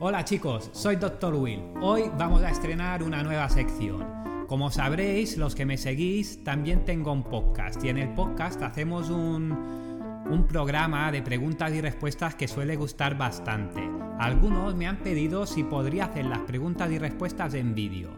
Hola 0.00 0.24
chicos, 0.24 0.70
soy 0.74 0.94
Dr. 0.94 1.34
Will. 1.34 1.60
Hoy 1.80 2.04
vamos 2.16 2.44
a 2.44 2.50
estrenar 2.50 3.02
una 3.02 3.24
nueva 3.24 3.48
sección. 3.48 4.06
Como 4.46 4.70
sabréis, 4.70 5.36
los 5.36 5.56
que 5.56 5.66
me 5.66 5.76
seguís, 5.76 6.44
también 6.44 6.84
tengo 6.84 7.12
un 7.12 7.24
podcast 7.24 7.82
y 7.82 7.88
en 7.88 7.98
el 7.98 8.14
podcast 8.14 8.62
hacemos 8.62 9.10
un, 9.10 9.50
un 9.50 10.46
programa 10.46 11.10
de 11.10 11.20
preguntas 11.20 11.72
y 11.72 11.80
respuestas 11.80 12.36
que 12.36 12.46
suele 12.46 12.76
gustar 12.76 13.18
bastante. 13.18 13.90
Algunos 14.20 14.76
me 14.76 14.86
han 14.86 14.98
pedido 14.98 15.46
si 15.46 15.64
podría 15.64 16.04
hacer 16.04 16.26
las 16.26 16.42
preguntas 16.42 16.88
y 16.92 16.98
respuestas 17.00 17.54
en 17.54 17.74
vídeo. 17.74 18.10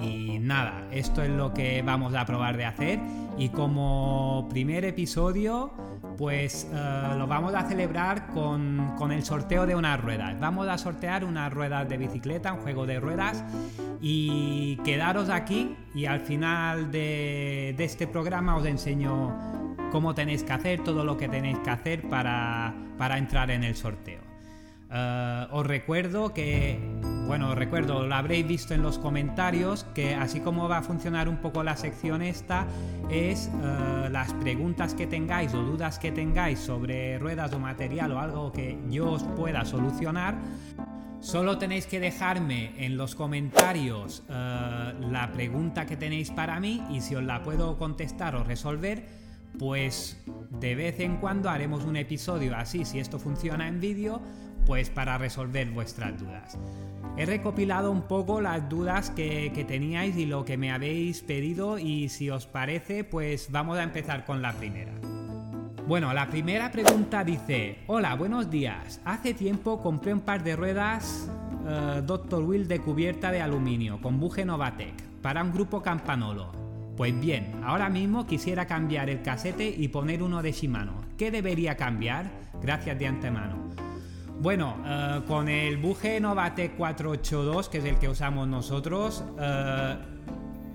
Y 0.00 0.38
nada, 0.38 0.86
esto 0.92 1.24
es 1.24 1.30
lo 1.30 1.52
que 1.52 1.82
vamos 1.82 2.14
a 2.14 2.24
probar 2.24 2.56
de 2.56 2.66
hacer 2.66 3.00
y 3.36 3.48
como 3.48 4.46
primer 4.48 4.84
episodio 4.84 5.72
pues 6.16 6.68
eh, 6.72 7.14
lo 7.18 7.26
vamos 7.26 7.54
a 7.54 7.62
celebrar 7.68 8.28
con, 8.28 9.12
el 9.12 9.24
sorteo 9.24 9.66
de 9.66 9.74
unas 9.74 10.00
ruedas. 10.00 10.38
Vamos 10.40 10.68
a 10.68 10.78
sortear 10.78 11.24
unas 11.24 11.52
ruedas 11.52 11.88
de 11.88 11.96
bicicleta, 11.96 12.52
un 12.52 12.60
juego 12.60 12.86
de 12.86 13.00
ruedas 13.00 13.44
y 14.00 14.76
quedaros 14.84 15.28
aquí 15.30 15.76
y 15.94 16.06
al 16.06 16.20
final 16.20 16.90
de, 16.90 17.74
este 17.78 18.06
programa 18.06 18.56
os 18.56 18.66
enseño 18.66 19.74
cómo 19.92 20.14
tenéis 20.14 20.42
que 20.42 20.52
hacer, 20.52 20.82
todo 20.82 21.04
lo 21.04 21.16
que 21.16 21.28
tenéis 21.28 21.58
que 21.58 21.70
hacer 21.70 22.08
para, 22.08 22.74
entrar 23.16 23.50
en 23.50 23.64
el 23.64 23.76
sorteo. 23.76 24.20
Eh, 24.90 25.46
os 25.50 25.66
recuerdo 25.66 26.32
que 26.32 26.78
bueno, 27.26 27.54
recuerdo, 27.54 28.06
lo 28.06 28.14
habréis 28.14 28.46
visto 28.46 28.72
en 28.72 28.82
los 28.82 28.98
comentarios, 28.98 29.84
que 29.94 30.14
así 30.14 30.40
como 30.40 30.68
va 30.68 30.78
a 30.78 30.82
funcionar 30.82 31.28
un 31.28 31.38
poco 31.38 31.64
la 31.64 31.76
sección 31.76 32.22
esta, 32.22 32.66
es 33.10 33.50
eh, 33.62 34.08
las 34.10 34.32
preguntas 34.34 34.94
que 34.94 35.06
tengáis 35.06 35.52
o 35.52 35.62
dudas 35.62 35.98
que 35.98 36.12
tengáis 36.12 36.60
sobre 36.60 37.18
ruedas 37.18 37.52
o 37.52 37.58
material 37.58 38.12
o 38.12 38.20
algo 38.20 38.52
que 38.52 38.78
yo 38.88 39.10
os 39.12 39.24
pueda 39.24 39.64
solucionar. 39.64 40.36
Solo 41.20 41.58
tenéis 41.58 41.86
que 41.86 41.98
dejarme 41.98 42.72
en 42.76 42.96
los 42.96 43.16
comentarios 43.16 44.22
eh, 44.28 44.94
la 45.10 45.32
pregunta 45.32 45.84
que 45.84 45.96
tenéis 45.96 46.30
para 46.30 46.60
mí 46.60 46.84
y 46.90 47.00
si 47.00 47.16
os 47.16 47.24
la 47.24 47.42
puedo 47.42 47.76
contestar 47.76 48.36
o 48.36 48.44
resolver, 48.44 49.04
pues 49.58 50.22
de 50.50 50.74
vez 50.74 51.00
en 51.00 51.16
cuando 51.16 51.50
haremos 51.50 51.84
un 51.84 51.96
episodio 51.96 52.54
así, 52.56 52.84
si 52.84 53.00
esto 53.00 53.18
funciona 53.18 53.66
en 53.66 53.80
vídeo, 53.80 54.20
pues 54.66 54.90
para 54.90 55.16
resolver 55.16 55.70
vuestras 55.70 56.18
dudas. 56.18 56.58
He 57.16 57.24
recopilado 57.24 57.90
un 57.90 58.02
poco 58.02 58.42
las 58.42 58.68
dudas 58.68 59.10
que, 59.10 59.64
teníais 59.66 60.16
y 60.16 60.26
lo 60.26 60.44
que 60.44 60.58
me 60.58 60.70
habéis 60.70 61.22
pedido 61.22 61.78
y 61.78 62.10
si 62.10 62.28
os 62.28 62.46
parece, 62.46 63.04
pues 63.04 63.50
vamos 63.50 63.78
a 63.78 63.84
empezar 63.84 64.26
con 64.26 64.42
la 64.42 64.52
primera. 64.52 64.92
Bueno, 65.86 66.12
la 66.12 66.28
primera 66.28 66.70
pregunta 66.70 67.24
dice, 67.24 67.78
hola, 67.86 68.14
buenos 68.16 68.50
días. 68.50 69.00
Hace 69.04 69.32
tiempo 69.32 69.80
compré 69.80 70.12
un 70.12 70.20
par 70.20 70.42
de 70.42 70.56
ruedas 70.56 71.30
eh, 71.66 72.02
Dr. 72.04 72.42
Will 72.42 72.68
de 72.68 72.80
cubierta 72.80 73.30
de 73.30 73.40
aluminio 73.40 74.00
con 74.02 74.20
buje 74.20 74.44
Novatec 74.44 75.00
para 75.22 75.42
un 75.42 75.52
grupo 75.52 75.80
campanolo. 75.80 76.52
Pues 76.96 77.18
bien, 77.18 77.60
ahora 77.64 77.88
mismo 77.88 78.26
quisiera 78.26 78.66
cambiar 78.66 79.08
el 79.10 79.22
casete 79.22 79.68
y 79.68 79.88
poner 79.88 80.22
uno 80.22 80.42
de 80.42 80.52
Shimano. 80.52 81.04
¿Qué 81.16 81.30
debería 81.30 81.76
cambiar? 81.76 82.30
Gracias 82.60 82.98
de 82.98 83.06
antemano. 83.06 83.65
Bueno, 84.38 84.76
eh, 84.84 85.22
con 85.26 85.48
el 85.48 85.78
buje 85.78 86.20
Novatec 86.20 86.76
482, 86.76 87.68
que 87.70 87.78
es 87.78 87.84
el 87.84 87.98
que 87.98 88.08
usamos 88.08 88.46
nosotros, 88.46 89.24
eh, 89.40 89.96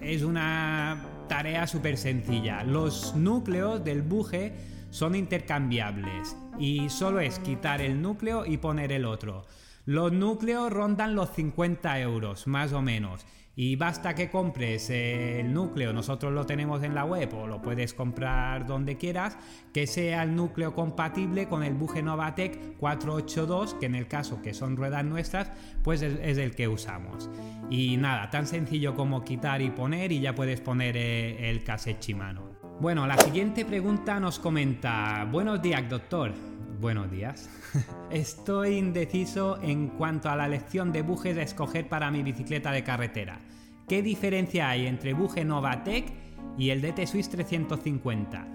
es 0.02 0.24
una 0.24 1.06
tarea 1.28 1.68
súper 1.68 1.98
sencilla. 1.98 2.64
Los 2.64 3.16
núcleos 3.16 3.84
del 3.84 4.02
buje 4.02 4.54
son 4.90 5.14
intercambiables 5.14 6.36
y 6.58 6.90
solo 6.90 7.20
es 7.20 7.38
quitar 7.40 7.82
el 7.82 8.02
núcleo 8.02 8.48
y 8.48 8.58
poner 8.58 8.92
el 8.92 9.06
otro. 9.06 9.46
Los 9.86 10.12
núcleos 10.12 10.72
rondan 10.72 11.14
los 11.16 11.30
50 11.32 12.00
euros, 12.00 12.48
más 12.48 12.74
o 12.74 12.82
menos. 12.82 13.26
Y 13.56 13.76
basta 13.76 14.16
que 14.16 14.30
compres 14.30 14.90
el 14.90 15.54
núcleo, 15.54 15.92
nosotros 15.92 16.32
lo 16.32 16.46
tenemos 16.46 16.84
en 16.84 16.96
la 16.96 17.04
web 17.04 17.34
o 17.34 17.48
lo 17.48 17.62
puedes 17.62 17.94
comprar 17.94 18.66
donde 18.66 18.98
quieras, 18.98 19.38
que 19.74 19.88
sea 19.88 20.24
el 20.24 20.36
núcleo 20.36 20.74
compatible 20.74 21.48
con 21.48 21.64
el 21.64 21.74
buje 21.74 22.02
Novatec 22.02 22.78
482, 22.78 23.74
que 23.76 23.88
en 23.88 23.96
el 23.96 24.08
caso 24.08 24.42
que 24.42 24.54
son 24.54 24.78
ruedas 24.78 25.04
nuestras, 25.04 25.52
pues 25.84 26.02
es, 26.02 26.38
el 26.38 26.56
que 26.56 26.70
usamos. 26.70 27.30
Y 27.70 27.98
nada, 27.98 28.30
tan 28.30 28.48
sencillo 28.48 28.96
como 28.96 29.24
quitar 29.24 29.62
y 29.62 29.70
poner 29.70 30.12
y 30.12 30.22
ya 30.22 30.34
puedes 30.34 30.62
poner 30.62 30.96
eh, 30.96 31.50
el 31.50 31.64
cassette 31.64 32.02
Shimano. 32.02 32.52
Bueno, 32.80 33.06
la 33.06 33.18
siguiente 33.18 33.66
pregunta 33.66 34.20
nos 34.20 34.40
comenta, 34.40 35.28
buenos 35.30 35.62
días 35.62 35.88
doctor. 35.88 36.34
Buenos 36.82 37.12
días. 37.12 37.48
Estoy 38.10 38.78
indeciso 38.78 39.62
en 39.62 39.90
cuanto 39.90 40.30
a 40.30 40.36
la 40.36 40.48
elección 40.48 40.92
de 40.92 41.04
bujes 41.04 41.38
a 41.38 41.44
escoger 41.44 41.88
para 41.88 42.10
mi 42.10 42.24
bicicleta 42.24 42.72
de 42.72 42.84
carretera. 42.84 43.40
¿Qué 43.88 44.02
diferencia 44.02 44.68
hay 44.68 44.88
entre 44.88 45.14
buje 45.14 45.46
Novatec 45.46 46.12
y 46.58 46.72
el 46.72 46.82
DT 46.82 47.06
Swiss 47.06 47.30
350? 47.30 48.48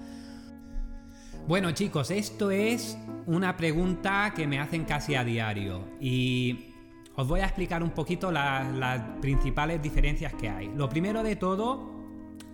Bueno 1.47 1.71
chicos, 1.71 2.11
esto 2.11 2.51
es 2.51 2.99
una 3.27 3.57
pregunta 3.57 4.33
que 4.35 4.49
me 4.49 4.59
hacen 4.59 4.87
casi 4.87 5.15
a 5.15 5.23
diario 5.23 5.85
y 6.01 6.73
os 7.15 7.29
voy 7.29 7.39
a 7.41 7.45
explicar 7.45 7.81
un 7.85 7.91
poquito 7.91 8.33
las 8.33 9.03
principales 9.21 9.81
diferencias 9.81 10.35
que 10.35 10.49
hay. 10.49 10.69
Lo 10.75 10.89
primero 10.89 11.23
de 11.23 11.37
todo, 11.37 11.95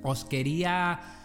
os 0.02 0.26
quería 0.26 1.21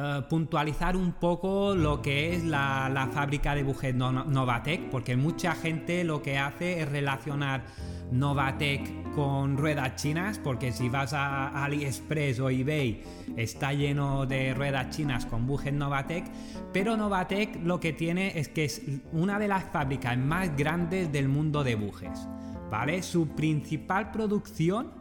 eh, 0.00 0.22
puntualizar 0.28 0.96
un 0.96 1.10
poco 1.10 1.74
lo 1.74 2.00
que 2.00 2.32
es 2.32 2.44
la, 2.44 3.08
fábrica 3.12 3.56
de 3.56 3.64
bujes 3.64 3.92
Novatec, 3.96 4.90
porque 4.90 5.16
mucha 5.16 5.56
gente 5.56 6.04
lo 6.04 6.22
que 6.22 6.38
hace 6.38 6.82
es 6.82 6.88
relacionar 6.88 7.64
Novatec 8.12 9.10
con 9.16 9.56
ruedas 9.56 9.96
chinas, 9.96 10.38
porque 10.38 10.70
si 10.70 10.88
vas 10.88 11.14
a 11.14 11.64
AliExpress 11.64 12.38
o 12.38 12.48
eBay 12.48 13.02
está 13.36 13.72
lleno 13.72 14.24
de 14.24 14.54
ruedas 14.54 14.94
chinas 14.96 15.26
con 15.26 15.48
bujes 15.48 15.72
Novatec, 15.72 16.26
pero 16.72 16.96
Novatec 16.96 17.60
lo 17.64 17.80
que 17.80 17.92
tiene 17.92 18.38
es 18.38 18.48
que 18.48 18.66
es 18.66 18.82
una 19.10 19.40
de 19.40 19.48
las 19.48 19.64
fábricas 19.64 20.16
más 20.16 20.56
grandes 20.56 21.10
del 21.10 21.28
mundo 21.28 21.64
de 21.64 21.74
bujes, 21.74 22.20
¿vale? 22.70 23.02
Su 23.02 23.30
principal 23.30 24.12
producción 24.12 24.92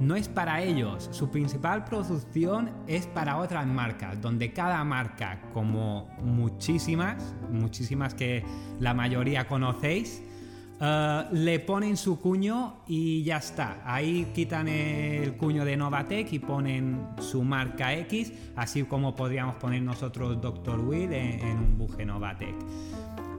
no 0.00 0.16
es 0.16 0.28
para 0.28 0.62
ellos, 0.62 1.08
su 1.12 1.30
principal 1.30 1.84
producción 1.84 2.70
es 2.86 3.06
para 3.06 3.38
otras 3.38 3.66
marcas, 3.66 4.20
donde 4.20 4.52
cada 4.52 4.82
marca, 4.84 5.40
como 5.52 6.08
muchísimas, 6.22 7.34
muchísimas 7.50 8.14
que 8.14 8.44
la 8.80 8.94
mayoría 8.94 9.46
conocéis, 9.46 10.22
eh, 10.78 11.24
le 11.32 11.60
ponen 11.60 11.96
su 11.96 12.20
cuño 12.20 12.82
y 12.86 13.22
ya 13.22 13.38
está. 13.38 13.82
Ahí 13.84 14.30
quitan 14.34 14.68
el 14.68 15.36
cuño 15.36 15.64
de 15.64 15.76
Novatec 15.76 16.32
y 16.32 16.38
ponen 16.38 17.06
su 17.18 17.42
marca 17.42 17.94
X, 17.94 18.32
así 18.56 18.82
como 18.84 19.14
podríamos 19.14 19.56
poner 19.56 19.82
nosotros 19.82 20.40
Dr. 20.40 20.80
Will 20.80 21.12
en 21.12 21.58
un 21.58 21.78
buje 21.78 22.04
Novatec. 22.04 22.54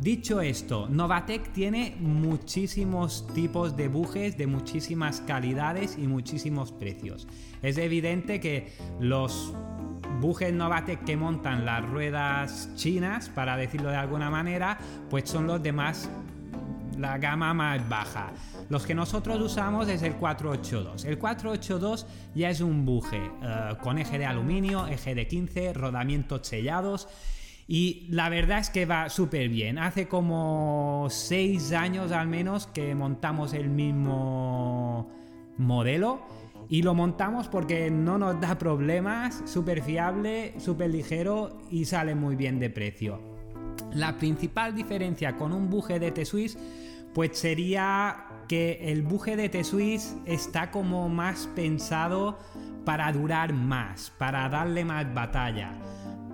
Dicho 0.01 0.41
esto, 0.41 0.87
Novatec 0.89 1.51
tiene 1.53 1.95
muchísimos 1.99 3.25
tipos 3.33 3.75
de 3.75 3.87
bujes 3.87 4.37
de 4.37 4.45
muchísimas 4.45 5.21
calidades 5.21 5.97
y 5.97 6.07
muchísimos 6.07 6.71
precios. 6.71 7.27
Es 7.63 7.79
evidente 7.79 8.39
que 8.39 8.73
los 8.99 9.53
bujes 10.21 10.53
Novatec 10.53 11.03
que 11.03 11.17
montan 11.17 11.65
las 11.65 11.83
ruedas 11.83 12.69
chinas, 12.75 13.29
para 13.29 13.57
decirlo 13.57 13.89
de 13.89 13.95
alguna 13.95 14.29
manera, 14.29 14.77
pues 15.09 15.27
son 15.29 15.47
los 15.47 15.63
de 15.63 15.71
más 15.71 16.09
la 16.97 17.17
gama 17.17 17.53
más 17.53 17.87
baja. 17.89 18.31
Los 18.69 18.85
que 18.85 18.93
nosotros 18.93 19.39
usamos 19.41 19.87
es 19.87 20.03
el 20.03 20.15
482. 20.15 21.05
El 21.05 21.17
482 21.17 22.05
ya 22.35 22.49
es 22.49 22.61
un 22.61 22.85
buje 22.85 23.31
eh, 23.41 23.75
con 23.81 23.97
eje 23.97 24.17
de 24.19 24.25
aluminio, 24.25 24.87
eje 24.87 25.15
de 25.15 25.27
15, 25.27 25.73
rodamientos 25.73 26.47
sellados 26.47 27.07
y 27.67 28.07
la 28.09 28.29
verdad 28.29 28.59
es 28.59 28.69
que 28.69 28.85
va 28.85 29.09
súper 29.09 29.49
bien. 29.49 29.77
Hace 29.77 30.07
como 30.07 31.07
6 31.09 31.73
años 31.73 32.13
al 32.13 32.27
menos 32.27 32.67
que 32.67 32.95
montamos 32.95 33.53
el 33.53 33.69
mismo 33.69 35.11
modelo. 35.57 36.21
Y 36.69 36.81
lo 36.81 36.93
montamos 36.93 37.47
porque 37.47 37.89
no 37.89 38.17
nos 38.17 38.41
da 38.41 38.57
problemas, 38.57 39.41
súper 39.45 39.81
fiable, 39.81 40.53
súper 40.59 40.89
ligero 40.89 41.59
y 41.69 41.85
sale 41.85 42.13
muy 42.13 42.35
bien 42.35 42.59
de 42.59 42.69
precio. 42.69 43.21
La 43.93 44.17
principal 44.17 44.75
diferencia 44.75 45.37
con 45.37 45.53
un 45.53 45.69
buje 45.69 45.99
de 45.99 46.11
T-Swiss 46.11 46.57
pues 47.13 47.37
sería 47.37 48.25
que 48.49 48.91
el 48.91 49.01
buje 49.01 49.37
de 49.37 49.47
T-Swiss 49.47 50.17
está 50.25 50.71
como 50.71 51.07
más 51.07 51.47
pensado 51.55 52.37
para 52.83 53.11
durar 53.13 53.53
más, 53.53 54.11
para 54.17 54.47
darle 54.49 54.83
más 54.83 55.13
batalla 55.13 55.71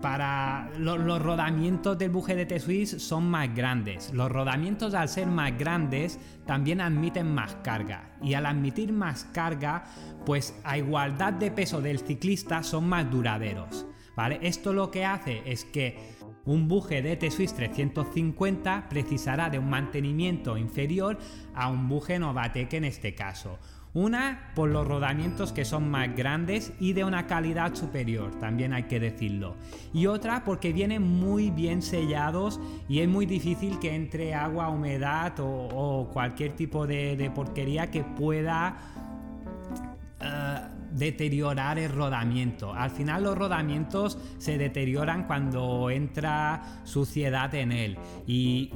para 0.03 0.69
los 0.79 1.21
rodamientos 1.21 1.97
del 1.97 2.09
buje 2.09 2.35
de 2.35 2.45
T-Swiss 2.45 3.01
son 3.01 3.31
más 3.31 3.55
grandes. 3.55 4.11
Los 4.13 4.29
rodamientos 4.29 4.93
al 4.95 5.07
ser 5.07 5.27
más 5.27 5.57
grandes 5.57 6.19
también 6.45 6.81
admiten 6.81 7.33
más 7.33 7.55
carga 7.63 8.11
y 8.21 8.33
al 8.33 8.45
admitir 8.45 8.91
más 8.91 9.23
carga, 9.31 9.85
pues 10.25 10.59
a 10.65 10.77
igualdad 10.77 11.31
de 11.31 11.51
peso 11.51 11.81
del 11.81 11.99
ciclista 11.99 12.63
son 12.63 12.89
más 12.89 13.09
duraderos. 13.09 13.85
¿Vale? 14.13 14.39
Esto 14.41 14.73
lo 14.73 14.91
que 14.91 15.05
hace 15.05 15.41
es 15.45 15.63
que 15.63 15.97
Un 16.45 16.67
buje 16.67 17.01
de 17.01 17.15
T-Swiss 17.15 17.53
350 17.53 18.87
precisará 18.89 19.49
de 19.49 19.59
un 19.59 19.69
mantenimiento 19.69 20.57
inferior 20.57 21.17
a 21.55 21.69
un 21.69 21.87
buje 21.87 22.19
Novatec 22.19 22.73
en 22.73 22.83
este 22.83 23.15
caso. 23.15 23.57
Una 23.93 24.51
por 24.55 24.69
los 24.69 24.87
rodamientos 24.87 25.53
que 25.53 25.65
son 25.65 25.91
más 25.91 26.15
grandes 26.15 26.73
y 26.79 26.93
de 26.93 27.03
una 27.03 27.27
calidad 27.27 27.75
superior, 27.75 28.33
también 28.39 28.73
hay 28.73 28.83
que 28.83 28.99
decirlo. 28.99 29.55
Y 29.93 30.07
otra 30.07 30.43
porque 30.43 30.73
vienen 30.73 31.03
muy 31.03 31.51
bien 31.51 31.83
sellados 31.83 32.59
y 32.89 33.01
es 33.01 33.07
muy 33.07 33.27
difícil 33.27 33.77
que 33.79 33.93
entre 33.93 34.33
agua, 34.33 34.69
humedad 34.69 35.33
o, 35.39 36.09
cualquier 36.11 36.53
tipo 36.53 36.87
de, 36.87 37.31
porquería 37.35 37.91
que 37.91 38.03
pueda... 38.03 38.77
Eh, 40.19 40.72
deteriorar 40.93 41.79
el 41.79 41.91
rodamiento. 41.91 42.73
Al 42.73 42.91
final 42.91 43.23
los 43.23 43.37
rodamientos 43.37 44.17
se 44.37 44.57
deterioran 44.57 45.25
cuando 45.25 45.89
entra 45.89 46.81
suciedad 46.83 47.53
en 47.55 47.71
él 47.71 47.97
y 48.27 48.71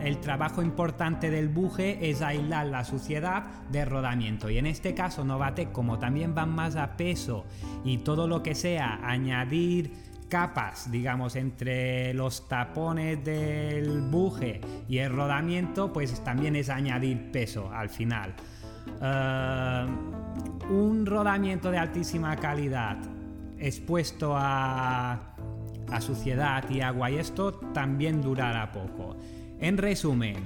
el 0.00 0.20
trabajo 0.20 0.62
importante 0.62 1.30
del 1.30 1.48
buje 1.48 2.10
es 2.10 2.22
aislar 2.22 2.66
la 2.66 2.84
suciedad 2.84 3.44
del 3.70 3.86
rodamiento 3.86 4.50
y 4.50 4.58
en 4.58 4.66
este 4.66 4.94
caso 4.94 5.24
Novatec 5.24 5.72
como 5.72 5.98
también 5.98 6.34
van 6.34 6.50
más 6.54 6.76
a 6.76 6.96
peso 6.96 7.44
y 7.84 7.98
todo 7.98 8.26
lo 8.26 8.42
que 8.42 8.54
sea 8.54 9.00
añadir 9.02 10.10
capas, 10.30 10.90
digamos, 10.90 11.36
entre 11.36 12.14
los 12.14 12.48
tapones 12.48 13.22
del 13.22 14.00
buje 14.00 14.60
y 14.88 14.98
el 14.98 15.12
rodamiento, 15.12 15.92
pues 15.92 16.24
también 16.24 16.56
es 16.56 16.70
añadir 16.70 17.30
peso 17.30 17.70
al 17.70 17.90
final. 17.90 18.32
Eh, 19.02 19.86
un 20.70 21.04
rodamiento 21.04 21.70
de 21.70 21.78
altísima 21.78 22.36
calidad 22.36 22.96
expuesto 23.58 24.34
a, 24.36 25.26
suciedad 26.00 26.64
y 26.70 26.80
agua 26.80 27.10
y 27.10 27.16
esto 27.16 27.52
también 27.52 28.22
durará 28.22 28.70
poco. 28.70 29.16
En 29.58 29.76
resumen, 29.76 30.36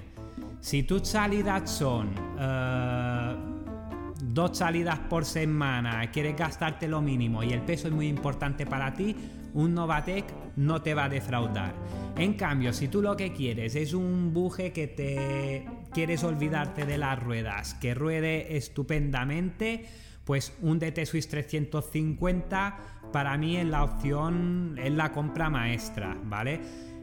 si 0.60 0.82
tus 0.82 1.06
salidas 1.06 1.70
son 1.70 2.10
eh, 2.40 3.36
dos 4.22 4.56
salidas 4.56 4.98
por 5.00 5.26
semana, 5.26 6.10
quieres 6.10 6.34
gastarte 6.34 6.88
lo 6.88 7.02
mínimo 7.02 7.42
y 7.42 7.52
el 7.52 7.60
peso 7.60 7.88
es 7.88 7.94
muy 7.94 8.08
importante 8.08 8.64
para 8.64 8.94
ti, 8.94 9.14
un 9.52 9.74
Novatec 9.74 10.24
no 10.56 10.80
te 10.80 10.94
va 10.94 11.04
a 11.04 11.08
defraudar. 11.10 11.74
En 12.16 12.34
cambio, 12.34 12.72
si 12.72 12.88
tú 12.88 13.02
lo 13.02 13.16
que 13.16 13.32
quieres 13.32 13.76
es 13.76 13.92
un 13.92 14.32
buje 14.32 14.72
que 14.72 14.86
te 14.86 15.66
quieres 15.92 16.24
olvidarte 16.24 16.86
de 16.86 16.96
las 16.96 17.22
ruedas, 17.22 17.74
que 17.74 17.94
ruede 17.94 18.56
estupendamente, 18.56 19.84
pues 20.24 20.52
un 20.62 20.78
DT 20.78 21.04
Swiss 21.06 21.28
350 21.28 22.78
para 23.12 23.36
mí 23.38 23.56
es 23.56 23.66
la 23.66 23.84
opción, 23.84 24.76
es 24.82 24.92
la 24.92 25.12
compra 25.12 25.50
maestra, 25.50 26.16
¿vale? 26.24 26.60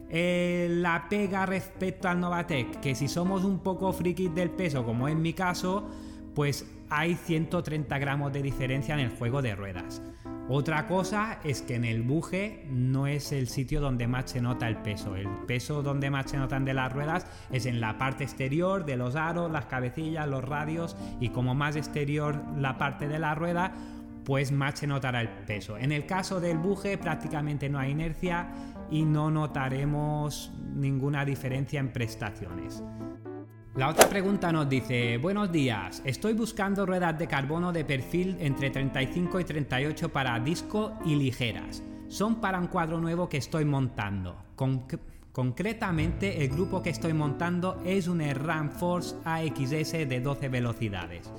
Eh, 0.09 0.67
la 0.69 1.07
pega 1.07 1.45
respecto 1.45 2.09
al 2.09 2.19
Novatec, 2.19 2.81
que 2.81 2.95
si 2.95 3.07
somos 3.07 3.45
un 3.45 3.59
poco 3.59 3.93
frikis 3.93 4.35
del 4.35 4.49
peso, 4.49 4.83
como 4.83 5.07
es 5.07 5.15
mi 5.15 5.31
caso, 5.31 5.87
pues 6.35 6.65
hay 6.89 7.15
130 7.15 7.97
gramos 7.97 8.33
de 8.33 8.41
diferencia 8.41 8.93
en 8.93 8.99
el 8.99 9.09
juego 9.11 9.41
de 9.41 9.55
ruedas. 9.55 10.01
Otra 10.49 10.87
cosa 10.87 11.39
es 11.43 11.61
que 11.61 11.75
en 11.75 11.85
el 11.85 12.01
buje 12.01 12.65
no 12.69 13.07
es 13.07 13.31
el 13.31 13.47
sitio 13.47 13.79
donde 13.79 14.07
más 14.07 14.31
se 14.31 14.41
nota 14.41 14.67
el 14.67 14.77
peso. 14.77 15.15
El 15.15 15.29
peso 15.47 15.81
donde 15.81 16.09
más 16.09 16.29
se 16.29 16.37
notan 16.37 16.65
de 16.65 16.73
las 16.73 16.91
ruedas 16.91 17.25
es 17.51 17.65
en 17.65 17.79
la 17.79 17.97
parte 17.97 18.23
exterior 18.23 18.85
de 18.85 18.97
los 18.97 19.15
aros, 19.15 19.51
las 19.51 19.65
cabecillas, 19.65 20.27
los 20.27 20.43
radios 20.43 20.97
y 21.19 21.29
como 21.29 21.55
más 21.55 21.75
exterior 21.75 22.43
la 22.57 22.77
parte 22.77 23.07
de 23.07 23.19
la 23.19 23.35
rueda, 23.35 23.73
pues 24.25 24.51
más 24.51 24.79
se 24.79 24.87
notará 24.87 25.21
el 25.21 25.29
peso. 25.29 25.77
En 25.77 25.91
el 25.91 26.05
caso 26.05 26.41
del 26.41 26.57
buje 26.57 26.97
prácticamente 26.97 27.69
no 27.69 27.79
hay 27.79 27.91
inercia 27.91 28.49
y 28.89 29.03
no 29.03 29.31
notaremos 29.31 30.51
ninguna 30.75 31.23
diferencia 31.23 31.79
en 31.79 31.93
prestaciones. 31.93 32.83
La 33.73 33.87
otra 33.87 34.09
pregunta 34.09 34.51
nos 34.51 34.67
dice, 34.67 35.17
buenos 35.17 35.49
días, 35.49 36.01
estoy 36.03 36.33
buscando 36.33 36.85
ruedas 36.85 37.17
de 37.17 37.25
carbono 37.25 37.71
de 37.71 37.85
perfil 37.85 38.35
entre 38.41 38.69
35 38.69 39.39
y 39.39 39.45
38 39.45 40.09
para 40.09 40.37
disco 40.41 40.91
y 41.05 41.15
ligeras. 41.15 41.81
Son 42.09 42.41
para 42.41 42.59
un 42.59 42.67
cuadro 42.67 42.99
nuevo 42.99 43.29
que 43.29 43.37
estoy 43.37 43.63
montando. 43.63 44.35
concretamente, 45.31 46.43
el 46.43 46.49
grupo 46.49 46.83
que 46.83 46.89
estoy 46.89 47.13
montando 47.13 47.81
es 47.85 48.09
un 48.09 48.19
RAM 48.19 48.71
Force 48.71 49.15
AXS 49.23 49.91
de 50.09 50.19
12 50.19 50.49
velocidades. 50.49 51.31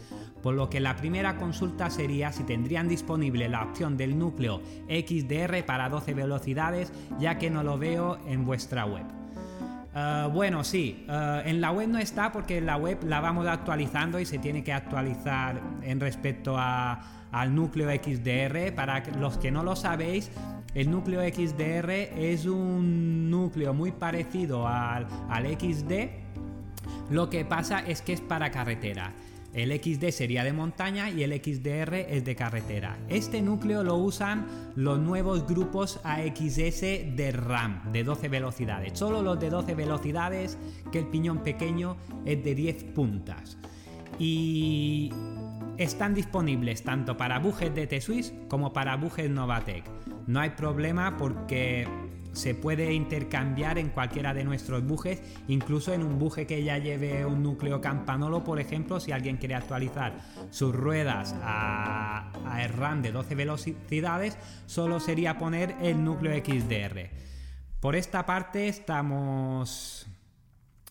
Por 0.43 0.55
lo 0.55 0.71
que 0.71 0.81
la 0.81 0.97
primera 0.97 1.37
consulta 1.37 1.91
sería 1.91 2.33
si 2.33 2.45
tendrían 2.45 2.89
disponible 2.89 3.51
la 3.51 3.63
opción 3.63 3.99
del 3.99 4.19
núcleo 4.19 4.63
XDR 4.89 5.67
para 5.67 5.91
12 5.91 6.15
velocidades, 6.15 6.95
ya 7.19 7.37
que 7.37 7.51
no 7.51 7.63
lo 7.63 7.77
veo 7.77 8.17
en 8.27 8.47
vuestra 8.47 8.87
web. 8.87 9.22
Eh, 9.95 10.29
bueno, 10.33 10.65
sí, 10.65 11.05
eh, 11.09 11.43
en 11.45 11.61
la 11.61 11.71
web 11.71 11.89
no 11.89 11.99
está 11.99 12.33
porque 12.33 12.59
en 12.59 12.67
la 12.67 12.77
web 12.77 12.99
la 13.05 13.21
vamos 13.21 13.47
actualizando 13.47 14.19
y 14.19 14.25
se 14.25 14.39
tiene 14.39 14.65
que 14.65 14.73
actualizar 14.73 15.61
en 15.83 16.01
respecto 16.01 16.57
al 16.59 17.55
núcleo 17.55 17.91
XDR. 17.91 18.75
Para 18.75 19.03
los 19.19 19.37
que 19.39 19.51
no 19.51 19.63
lo 19.63 19.77
sabéis, 19.77 20.31
el 20.75 20.91
núcleo 20.91 21.21
XDR 21.21 21.91
es 21.91 22.47
un 22.47 23.31
núcleo 23.31 23.75
muy 23.75 23.93
parecido 23.93 24.67
al, 24.67 25.07
al 25.29 25.47
XD. 25.47 25.93
Lo 27.11 27.29
que 27.29 27.45
pasa 27.45 27.81
es 27.81 28.01
que 28.01 28.15
es 28.15 28.21
para 28.23 28.51
carretera. 28.51 29.13
El 29.55 29.71
XD 29.71 30.11
sería 30.11 30.45
de 30.45 30.55
montaña 30.55 31.11
y 31.11 31.23
el 31.23 31.33
XDR 31.33 31.95
es 31.95 32.25
de 32.25 32.35
carretera. 32.35 32.99
Este 33.09 33.43
núcleo 33.43 33.83
lo 33.83 33.97
usan 33.97 34.47
los 34.77 34.99
nuevos 34.99 35.47
grupos 35.47 36.01
AXS 36.05 36.81
de 36.81 37.33
RAM 37.33 37.93
de 37.93 38.03
12 38.03 38.29
velocidades. 38.29 38.99
Solo 38.99 39.21
los 39.21 39.39
de 39.39 39.51
12 39.51 39.75
velocidades, 39.75 40.57
que 40.91 41.01
el 41.01 41.07
piñón 41.07 41.43
pequeño 41.43 41.99
es 42.25 42.43
de 42.43 42.55
10 42.55 42.85
puntas. 42.95 43.59
Y 44.19 45.11
están 45.77 46.15
disponibles 46.15 46.83
tanto 46.83 47.19
para 47.19 47.39
bujes 47.39 47.75
de 47.75 47.87
T-Swiss 47.87 48.33
como 48.49 48.73
para 48.73 48.97
bujes 48.97 49.29
Novatec. 49.29 49.85
No 50.27 50.41
hay 50.41 50.51
problema 50.51 51.17
porque 51.19 51.87
se 52.33 52.55
puede 52.55 52.93
intercambiar 52.93 53.79
en 53.79 53.91
cualquiera 53.91 54.35
de 54.35 54.45
nuestros 54.45 54.85
bujes, 54.85 55.23
incluso 55.49 55.93
en 55.93 56.03
un 56.03 56.19
buje 56.19 56.47
que 56.47 56.63
ya 56.65 56.79
lleve 56.79 57.25
un 57.25 57.43
núcleo 57.43 57.81
campanolo, 57.81 58.45
por 58.45 58.61
ejemplo, 58.61 59.01
si 59.01 59.13
alguien 59.13 59.37
quiere 59.37 59.55
actualizar 59.55 60.19
sus 60.51 60.75
ruedas 60.75 61.35
a, 61.43 62.33
a 62.47 62.69
RAM 62.69 63.03
de 63.03 63.13
12 63.13 63.35
velocidades, 63.35 64.39
solo 64.67 65.01
sería 65.01 65.39
poner 65.39 65.77
el 65.81 66.03
núcleo 66.03 66.33
XDR. 66.35 67.11
Por 67.81 67.97
esta 67.97 68.25
parte 68.25 68.69
estamos 68.69 70.07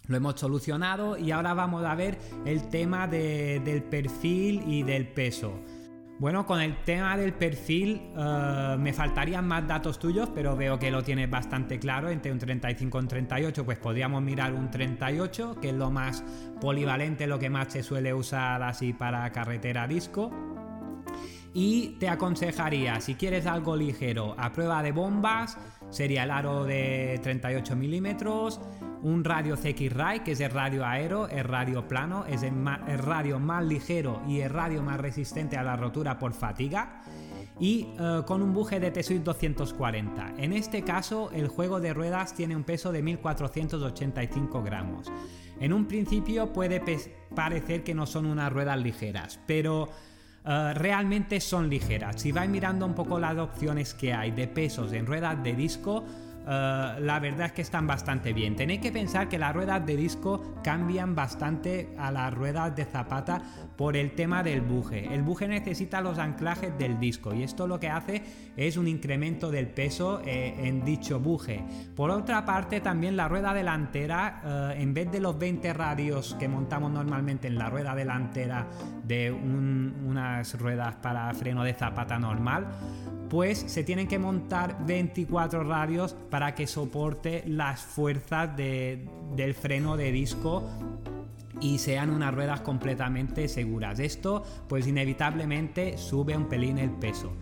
lo 0.07 0.17
hemos 0.17 0.39
solucionado 0.39 1.17
y 1.17 1.31
ahora 1.31 1.53
vamos 1.53 1.85
a 1.85 1.95
ver 1.95 2.17
el 2.45 2.69
tema 2.69 3.07
del 3.07 3.83
perfil 3.83 4.63
y 4.67 4.83
del 4.83 5.07
peso. 5.07 5.53
Bueno, 6.21 6.45
con 6.45 6.61
el 6.61 6.75
tema 6.83 7.17
del 7.17 7.33
perfil 7.33 7.99
eh, 8.15 8.75
me 8.77 8.93
faltarían 8.93 9.47
más 9.47 9.67
datos 9.67 9.97
tuyos, 9.97 10.29
pero 10.29 10.55
veo 10.55 10.77
que 10.77 10.91
lo 10.91 11.01
tienes 11.01 11.27
bastante 11.27 11.79
claro. 11.79 12.11
Entre 12.11 12.31
un 12.31 12.37
35 12.37 12.95
y 12.95 13.01
un 13.01 13.07
38, 13.07 13.65
pues 13.65 13.79
podríamos 13.79 14.21
mirar 14.21 14.53
un 14.53 14.69
38, 14.69 15.55
que 15.59 15.69
es 15.69 15.75
lo 15.75 15.89
más 15.89 16.23
polivalente, 16.61 17.25
lo 17.25 17.39
que 17.39 17.49
más 17.49 17.73
se 17.73 17.81
suele 17.81 18.13
usar 18.13 18.61
así 18.61 18.93
para 18.93 19.31
carretera 19.31 19.87
disco. 19.87 20.29
Y 21.55 21.97
te 21.99 22.07
aconsejaría, 22.07 23.01
si 23.01 23.15
quieres 23.15 23.47
algo 23.47 23.75
ligero, 23.75 24.35
a 24.37 24.53
prueba 24.53 24.83
de 24.83 24.91
bombas, 24.91 25.57
sería 25.91 26.23
el 26.23 26.31
aro 26.31 26.65
de 26.65 27.19
38 27.21 27.75
milímetros 27.75 28.59
un 29.03 29.23
radio 29.23 29.55
CX-Ray, 29.55 30.19
que 30.23 30.33
es 30.33 30.39
el 30.39 30.51
radio 30.51 30.85
aero, 30.85 31.27
el 31.27 31.43
radio 31.43 31.87
plano, 31.87 32.25
es 32.25 32.43
el, 32.43 32.53
radio 32.99 33.39
más 33.39 33.65
ligero 33.65 34.21
y 34.27 34.41
el 34.41 34.49
radio 34.49 34.83
más 34.83 34.99
resistente 34.99 35.57
a 35.57 35.63
la 35.63 35.75
rotura 35.75 36.19
por 36.19 36.33
fatiga 36.33 37.01
y 37.59 37.87
eh, 37.99 38.21
con 38.25 38.41
un 38.41 38.53
buje 38.53 38.79
de 38.79 38.91
T-Swiss 38.91 39.23
240. 39.23 40.35
En 40.37 40.53
este 40.53 40.83
caso, 40.83 41.31
el 41.31 41.47
juego 41.47 41.79
de 41.79 41.93
ruedas 41.93 42.33
tiene 42.33 42.55
un 42.55 42.63
peso 42.63 42.91
de 42.91 43.01
1485 43.01 44.63
gramos. 44.63 45.11
En 45.59 45.73
un 45.73 45.85
principio 45.85 46.51
puede 46.53 46.81
parecer 47.35 47.83
que 47.83 47.93
no 47.93 48.05
son 48.05 48.25
unas 48.25 48.51
ruedas 48.51 48.79
ligeras, 48.79 49.39
pero 49.45 49.89
eh, 50.45 50.73
realmente 50.73 51.39
son 51.39 51.69
ligeras. 51.69 52.21
Si 52.21 52.31
vais 52.31 52.49
mirando 52.49 52.85
un 52.85 52.93
poco 52.93 53.19
las 53.19 53.37
opciones 53.37 53.93
que 53.93 54.13
hay 54.13 54.31
de 54.31 54.47
pesos 54.47 54.91
en 54.93 55.05
ruedas 55.05 55.41
de 55.43 55.53
disco, 55.55 56.03
eh, 56.47 56.95
la 56.99 57.19
verdad 57.19 57.47
es 57.47 57.51
que 57.51 57.61
están 57.61 57.87
bastante 57.87 58.33
bien. 58.33 58.55
Tenéis 58.55 58.81
que 58.81 58.91
pensar 58.91 59.29
que 59.29 59.37
las 59.37 59.53
ruedas 59.53 59.85
de 59.85 59.95
disco 59.95 60.55
cambian 60.63 61.15
bastante 61.15 61.93
a 61.97 62.11
las 62.11 62.33
ruedas 62.33 62.75
de 62.75 62.85
zapata 62.85 63.41
por 63.77 63.95
el 63.95 64.11
tema 64.11 64.43
del 64.43 64.61
buje. 64.61 65.13
El 65.13 65.21
buje 65.21 65.47
necesita 65.47 66.01
los 66.01 66.17
anclajes 66.17 66.77
del 66.77 66.99
disco 66.99 67.33
y 67.33 67.43
esto 67.43 67.67
lo 67.67 67.79
que 67.79 67.89
hace 67.89 68.23
es 68.57 68.77
un 68.77 68.87
incremento 68.87 69.51
del 69.51 69.67
peso 69.67 70.21
eh, 70.25 70.55
en 70.67 70.83
dicho 70.83 71.19
buje. 71.19 71.63
Por 71.95 72.09
otra 72.09 72.45
parte, 72.45 72.81
también 72.81 73.15
la 73.15 73.27
rueda 73.27 73.53
delantera, 73.53 74.41
eh, 74.43 74.81
en 74.81 74.93
vez 74.93 75.11
de 75.11 75.19
los 75.19 75.37
20 75.37 75.73
radios 75.73 76.35
que 76.39 76.47
montamos 76.47 76.91
normalmente 76.91 77.47
en 77.47 77.57
la 77.57 77.69
rueda 77.69 77.95
delantera 77.95 78.67
de 79.03 79.31
unas 79.31 80.57
ruedas 80.59 80.95
para 80.95 81.33
freno 81.33 81.63
de 81.63 81.73
zapata 81.73 82.19
normal, 82.19 82.67
pues 83.31 83.59
se 83.59 83.85
tienen 83.85 84.09
que 84.09 84.19
montar 84.19 84.85
24 84.85 85.63
radios 85.63 86.17
para 86.31 86.55
que 86.55 86.65
soporte 86.65 87.43
las 87.45 87.81
fuerzas 87.81 88.55
del 88.57 89.53
freno 89.53 89.97
de 89.97 90.11
disco 90.11 90.67
y 91.59 91.77
sean 91.77 92.09
unas 92.09 92.33
ruedas 92.33 92.61
completamente 92.61 93.47
seguras. 93.47 93.99
Esto 93.99 94.43
pues 94.67 94.87
inevitablemente 94.87 95.97
sube 95.97 96.35
un 96.35 96.47
pelín 96.47 96.79
el 96.79 96.89
peso. 96.89 97.33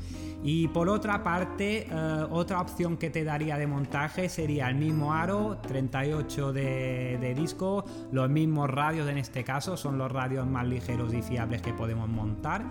Y 0.42 0.70
por 0.70 0.88
otra 0.88 1.22
parte, 1.22 1.88
eh, 1.90 2.26
otra 2.30 2.62
opción 2.62 2.96
que 2.96 3.10
te 3.10 3.26
daría 3.26 3.58
de 3.58 3.68
montaje 3.68 4.30
sería 4.30 4.70
el 4.70 4.76
mismo 4.76 5.14
aro, 5.14 5.58
38 5.68 6.54
de, 6.54 7.34
disco, 7.36 7.84
los 8.12 8.30
mismos 8.30 8.70
radios 8.70 9.10
en 9.10 9.18
este 9.18 9.44
caso, 9.44 9.76
son 9.76 9.98
los 9.98 10.10
radios 10.10 10.48
más 10.48 10.66
ligeros 10.66 11.14
y 11.14 11.22
fiables 11.22 11.62
que 11.62 11.74
podemos 11.74 12.08
montar, 12.08 12.64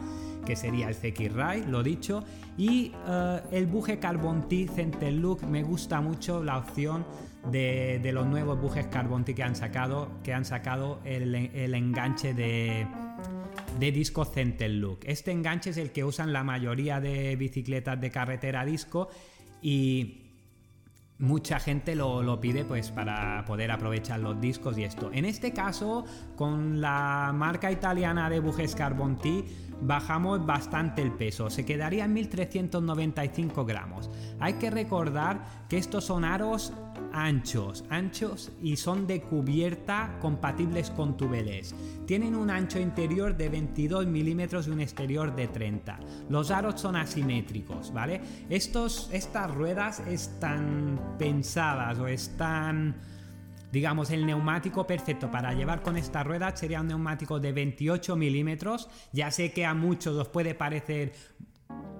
que 0.48 0.56
sería 0.56 0.88
el 0.88 0.94
CX 0.94 1.34
Ray, 1.34 1.64
lo 1.68 1.82
dicho, 1.82 2.24
y 2.56 2.92
eh, 3.06 3.40
el 3.52 3.66
buje 3.66 3.98
Carbon 3.98 4.48
T 4.48 4.66
Center 4.74 5.12
Look, 5.12 5.46
me 5.46 5.62
gusta 5.62 6.00
mucho 6.00 6.42
la 6.42 6.56
opción 6.56 7.04
de, 7.52 8.00
los 8.14 8.26
nuevos 8.26 8.58
bujes 8.58 8.86
Carbon 8.86 9.26
T 9.26 9.34
que 9.34 9.42
han 9.42 9.54
sacado, 9.54 10.08
que 10.24 10.32
han 10.32 10.46
sacado 10.46 11.00
el 11.04 11.34
enganche 11.74 12.32
de 12.32 12.86
de 13.78 13.92
disco 13.92 14.24
Center 14.24 14.70
Look. 14.70 15.00
Este 15.04 15.30
enganche 15.30 15.70
es 15.70 15.76
el 15.76 15.92
que 15.92 16.04
usan 16.04 16.32
la 16.32 16.42
mayoría 16.42 17.00
de 17.00 17.36
bicicletas 17.36 18.00
de 18.00 18.10
carretera 18.10 18.64
disco 18.64 19.08
y 19.62 20.27
mucha 21.18 21.58
gente 21.58 21.94
lo, 21.94 22.40
pide 22.40 22.64
pues 22.64 22.90
para 22.90 23.44
poder 23.44 23.70
aprovechar 23.70 24.20
los 24.20 24.40
discos 24.40 24.78
y 24.78 24.84
esto. 24.84 25.10
En 25.12 25.24
este 25.24 25.52
caso, 25.52 26.04
con 26.36 26.80
la 26.80 27.32
marca 27.34 27.72
italiana 27.72 28.30
de 28.30 28.40
bujes 28.40 28.74
Carbon 28.74 29.18
T, 29.18 29.44
bajamos 29.80 30.44
bastante 30.44 31.02
el 31.02 31.12
peso, 31.12 31.50
se 31.50 31.64
quedaría 31.64 32.04
en 32.04 32.12
1395 32.12 33.64
gramos. 33.64 34.10
Hay 34.40 34.54
que 34.54 34.70
recordar 34.70 35.66
que 35.68 35.78
estos 35.78 36.04
son 36.04 36.24
aros 36.24 36.72
anchos, 37.26 37.84
anchos 37.90 38.52
y 38.62 38.76
son 38.76 39.06
de 39.06 39.20
cubierta 39.20 40.18
compatibles 40.20 40.90
con 40.90 41.16
tubeless. 41.16 41.74
Tienen 42.06 42.34
un 42.34 42.50
ancho 42.50 42.78
interior 42.78 43.36
de 43.36 43.48
22 43.48 44.06
milímetros 44.06 44.68
y 44.68 44.70
un 44.70 44.80
exterior 44.80 45.34
de 45.34 45.48
30. 45.48 45.98
Los 46.28 46.50
aros 46.50 46.80
son 46.80 46.96
asimétricos, 46.96 47.92
¿vale? 47.92 48.20
Estos, 48.48 49.10
estas 49.12 49.52
ruedas 49.54 50.00
están 50.00 51.16
pensadas 51.18 51.98
o 51.98 52.06
están 52.06 52.96
digamos, 53.70 54.10
el 54.10 54.24
neumático 54.24 54.86
perfecto 54.86 55.30
para 55.30 55.52
llevar 55.52 55.82
con 55.82 55.98
esta 55.98 56.24
rueda 56.24 56.56
sería 56.56 56.80
un 56.80 56.88
neumático 56.88 57.38
de 57.38 57.52
28 57.52 58.16
milímetros. 58.16 58.88
Ya 59.12 59.30
sé 59.30 59.52
que 59.52 59.66
a 59.66 59.74
muchos 59.74 60.16
os 60.16 60.28
puede 60.28 60.54
parecer 60.54 61.12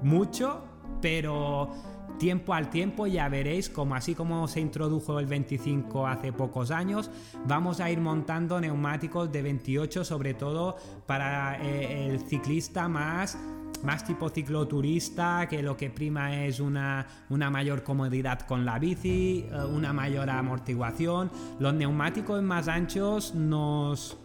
mucho, 0.02 0.64
pero 1.02 1.70
tiempo 2.18 2.54
al 2.54 2.70
tiempo 2.70 3.06
ya 3.06 3.28
veréis 3.28 3.68
como 3.70 3.94
así 3.94 4.14
como 4.14 4.48
se 4.48 4.60
introdujo 4.60 5.18
el 5.18 5.26
25 5.26 6.06
hace 6.06 6.32
pocos 6.32 6.70
años, 6.70 7.10
vamos 7.46 7.80
a 7.80 7.90
ir 7.90 8.00
montando 8.00 8.60
neumáticos 8.60 9.30
de 9.32 9.42
28 9.42 10.04
sobre 10.04 10.34
todo 10.34 10.76
para 11.06 11.58
eh, 11.62 12.06
el 12.08 12.20
ciclista 12.20 12.88
más 12.88 13.38
más 13.82 14.04
tipo 14.04 14.28
cicloturista, 14.28 15.46
que 15.48 15.62
lo 15.62 15.76
que 15.76 15.90
prima 15.90 16.44
es 16.44 16.60
una, 16.60 17.06
una 17.28 17.50
mayor 17.50 17.82
comodidad 17.82 18.40
con 18.40 18.64
la 18.64 18.78
bici, 18.78 19.46
eh, 19.50 19.64
una 19.64 19.92
mayor 19.92 20.30
amortiguación. 20.30 21.30
Los 21.58 21.74
neumáticos 21.74 22.42
más 22.42 22.68
anchos 22.68 23.34
nos 23.34 24.16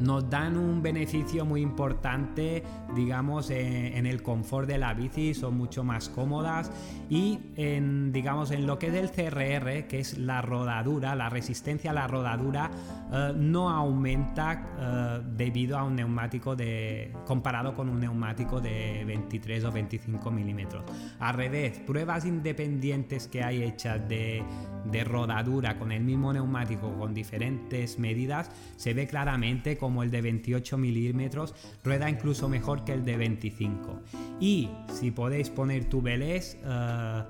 nos 0.00 0.28
dan 0.30 0.56
un 0.56 0.82
beneficio 0.82 1.44
muy 1.44 1.60
importante, 1.60 2.62
digamos, 2.94 3.50
en, 3.50 4.06
el 4.06 4.22
confort 4.22 4.68
de 4.68 4.78
la 4.78 4.94
bici, 4.94 5.34
son 5.34 5.56
mucho 5.56 5.84
más 5.84 6.08
cómodas 6.08 6.70
y 7.10 7.38
en, 7.56 8.12
digamos, 8.12 8.50
en 8.50 8.66
lo 8.66 8.78
que 8.78 8.88
es 8.88 8.94
el 8.94 9.10
CRR, 9.10 9.86
que 9.88 10.00
es 10.00 10.18
la 10.18 10.42
rodadura, 10.42 11.14
la 11.14 11.28
resistencia 11.28 11.90
a 11.90 11.94
la 11.94 12.06
rodadura, 12.06 12.70
eh, 13.12 13.32
no 13.36 13.70
aumenta 13.70 14.66
eh, 14.78 15.22
debido 15.36 15.78
a 15.78 15.84
un 15.84 15.96
neumático 15.96 16.54
de, 16.54 17.12
comparado 17.26 17.74
con 17.74 17.88
un 17.88 18.00
neumático 18.00 18.60
de 18.60 19.04
23 19.06 19.64
o 19.64 19.72
25 19.72 20.30
milímetros. 20.30 20.84
Al 21.18 21.34
revés, 21.34 21.78
pruebas 21.78 22.24
independientes 22.24 23.26
que 23.26 23.42
hay 23.42 23.62
hechas 23.62 24.08
de, 24.08 24.42
de 24.84 25.04
rodadura 25.04 25.78
con 25.78 25.92
el 25.92 26.02
mismo 26.02 26.32
neumático 26.32 26.92
con 26.98 27.14
diferentes 27.14 27.98
medidas, 27.98 28.50
se 28.76 28.94
ve 28.94 29.06
claramente 29.06 29.76
como 29.88 30.02
el 30.02 30.10
de 30.10 30.20
28 30.20 30.76
milímetros 30.76 31.54
rueda 31.82 32.10
incluso 32.10 32.46
mejor 32.46 32.84
que 32.84 32.92
el 32.92 33.06
de 33.06 33.16
25. 33.16 34.02
Y 34.38 34.68
si 34.92 35.10
podéis 35.10 35.48
poner 35.48 35.86
tubeles, 35.86 36.58
uh, 36.62 37.22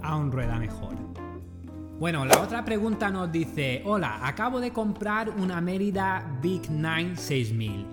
aún 0.00 0.32
rueda 0.32 0.58
mejor. 0.58 0.94
Bueno, 2.00 2.24
la 2.24 2.40
otra 2.40 2.64
pregunta 2.64 3.10
nos 3.10 3.30
dice, 3.30 3.82
hola, 3.84 4.26
acabo 4.26 4.58
de 4.58 4.72
comprar 4.72 5.28
una 5.28 5.60
Mérida 5.60 6.38
Big 6.40 6.62
9 6.70 7.16
6000 7.16 7.84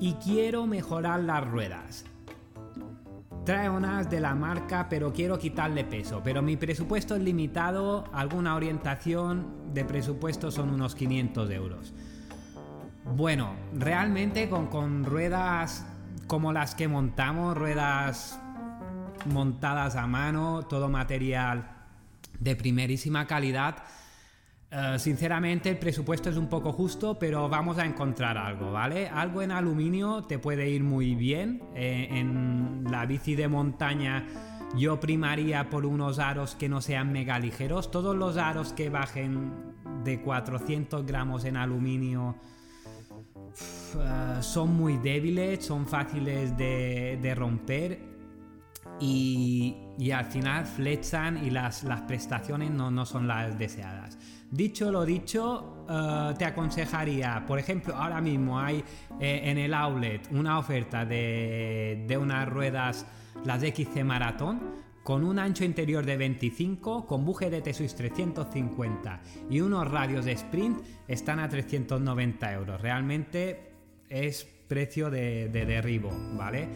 y 0.00 0.14
quiero 0.14 0.66
mejorar 0.66 1.20
las 1.20 1.46
ruedas. 1.46 2.04
Trae 3.44 3.70
unas 3.70 4.10
de 4.10 4.20
la 4.20 4.34
marca, 4.34 4.88
pero 4.90 5.12
quiero 5.12 5.38
quitarle 5.38 5.84
peso. 5.84 6.20
Pero 6.24 6.42
mi 6.42 6.56
presupuesto 6.56 7.14
es 7.14 7.22
limitado, 7.22 8.06
alguna 8.12 8.56
orientación 8.56 9.72
de 9.72 9.84
presupuesto 9.84 10.50
son 10.50 10.70
unos 10.70 10.96
500 10.96 11.48
euros. 11.52 11.94
Bueno, 13.16 13.56
realmente 13.74 14.48
con, 14.48 15.04
ruedas 15.04 15.84
como 16.28 16.52
las 16.52 16.76
que 16.76 16.86
montamos, 16.86 17.56
ruedas 17.56 18.40
montadas 19.26 19.96
a 19.96 20.06
mano, 20.06 20.62
todo 20.68 20.88
material 20.88 21.68
de 22.38 22.54
primerísima 22.54 23.26
calidad. 23.26 23.78
Eh, 24.70 24.96
sinceramente 24.98 25.70
el 25.70 25.78
presupuesto 25.78 26.30
es 26.30 26.36
un 26.36 26.48
poco 26.48 26.72
justo, 26.72 27.18
pero 27.18 27.48
vamos 27.48 27.78
a 27.78 27.84
encontrar 27.84 28.38
algo, 28.38 28.70
¿vale? 28.70 29.08
Algo 29.08 29.42
en 29.42 29.50
aluminio 29.50 30.22
te 30.22 30.38
puede 30.38 30.70
ir 30.70 30.84
muy 30.84 31.16
bien. 31.16 31.64
Eh, 31.74 32.06
en 32.12 32.84
la 32.88 33.06
bici 33.06 33.34
de 33.34 33.48
montaña 33.48 34.24
yo 34.76 35.00
primaría 35.00 35.68
por 35.68 35.84
unos 35.84 36.20
aros 36.20 36.54
que 36.54 36.68
no 36.68 36.80
sean 36.80 37.10
mega 37.10 37.40
ligeros. 37.40 37.90
Todos 37.90 38.14
los 38.14 38.36
aros 38.36 38.72
que 38.72 38.88
bajen 38.88 39.52
de 40.04 40.22
400 40.22 41.04
gramos 41.04 41.44
en 41.44 41.56
aluminio 41.56 42.36
eh, 43.96 44.42
son 44.42 44.76
muy 44.76 44.96
débiles, 44.98 45.64
son 45.64 45.86
fáciles 45.86 46.56
de, 46.56 47.34
romper 47.36 47.98
y, 49.00 49.76
al 50.12 50.24
final 50.26 50.66
flechan 50.66 51.44
y 51.44 51.50
las, 51.50 51.84
prestaciones 52.06 52.70
no, 52.70 53.04
son 53.06 53.26
las 53.26 53.58
deseadas. 53.58 54.18
Dicho 54.50 54.90
lo 54.90 55.04
dicho, 55.04 55.86
eh, 55.88 56.34
te 56.38 56.44
aconsejaría, 56.44 57.44
por 57.46 57.58
ejemplo, 57.58 57.94
ahora 57.94 58.20
mismo 58.20 58.58
hay 58.58 58.82
eh, 59.20 59.42
en 59.44 59.58
el 59.58 59.74
outlet 59.74 60.28
una 60.32 60.58
oferta 60.58 61.04
de, 61.04 62.04
de 62.06 62.16
unas 62.16 62.48
ruedas, 62.48 63.06
las 63.44 63.62
XC 63.62 64.04
Marathon, 64.04 64.89
con 65.02 65.24
un 65.24 65.38
ancho 65.38 65.64
interior 65.64 66.04
de 66.04 66.16
25, 66.16 67.06
con 67.06 67.24
buje 67.24 67.50
de 67.50 67.62
T-Swiss 67.62 67.94
350 67.94 69.20
y 69.48 69.60
unos 69.60 69.90
radios 69.90 70.24
de 70.24 70.32
sprint, 70.32 70.78
están 71.08 71.38
a 71.38 71.48
390 71.48 72.52
euros. 72.52 72.80
Realmente 72.80 73.72
es 74.08 74.46
precio 74.68 75.10
de, 75.10 75.48
derribo, 75.48 76.10
¿vale? 76.36 76.68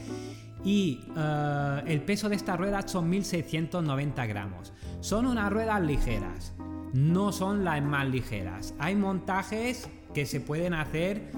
Y 0.65 1.01
eh, 1.17 1.83
el 1.87 2.03
peso 2.03 2.29
de 2.29 2.37
esta 2.37 2.57
rueda 2.57 2.87
son 2.89 3.09
1690 3.09 4.27
gramos. 4.27 4.73
Son 5.01 5.27
unas 5.27 5.53
ruedas 5.53 5.81
ligeras, 5.83 6.55
no 6.93 7.31
son 7.31 7.65
las 7.65 7.83
más 7.83 8.09
ligeras. 8.09 8.75
Hay 8.79 8.97
montajes 8.97 9.89
que 10.15 10.27
se 10.27 10.41
pueden 10.41 10.75
hacer. 10.75 11.31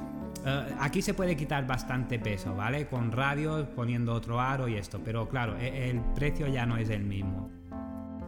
Eh, 0.44 0.74
aquí 0.78 1.02
se 1.02 1.14
puede 1.14 1.36
quitar 1.36 1.66
bastante 1.66 2.18
peso, 2.18 2.54
¿vale? 2.54 2.86
Con 2.86 3.12
radios, 3.12 3.66
poniendo 3.68 4.12
otro 4.12 4.40
aro 4.40 4.68
y 4.68 4.74
esto, 4.74 5.00
pero 5.04 5.28
claro, 5.28 5.56
e, 5.56 5.90
el 5.90 6.00
precio 6.14 6.46
ya 6.46 6.66
no 6.66 6.76
es 6.76 6.90
el 6.90 7.04
mismo. 7.04 7.50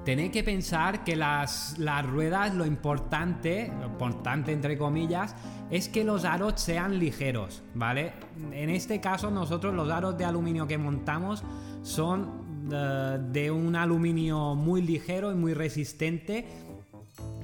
Tenéis 0.05 0.31
que 0.31 0.43
pensar 0.43 1.05
que 1.05 1.17
las, 1.17 1.79
las 1.79 2.07
ruedas, 2.07 2.55
lo 2.55 2.65
importante, 2.65 3.71
lo 3.79 3.87
importante 3.88 4.53
entre 4.53 4.79
comillas, 4.79 5.37
es 5.71 5.88
que 5.88 6.03
los 6.03 6.25
aros 6.25 6.55
sean 6.57 6.99
ligeros, 6.99 7.62
¿vale? 7.75 8.12
En 8.53 8.71
este 8.71 9.00
caso 9.00 9.31
nosotros 9.31 9.75
los 9.75 9.91
aros 9.91 10.17
de 10.17 10.25
aluminio 10.25 10.67
que 10.67 10.79
montamos 10.79 11.45
son 11.83 12.49
eh, 12.73 13.19
de 13.33 13.50
un 13.50 13.77
aluminio 13.77 14.55
muy 14.55 14.83
ligero 14.83 15.31
y 15.31 15.35
muy 15.35 15.55
resistente. 15.55 16.47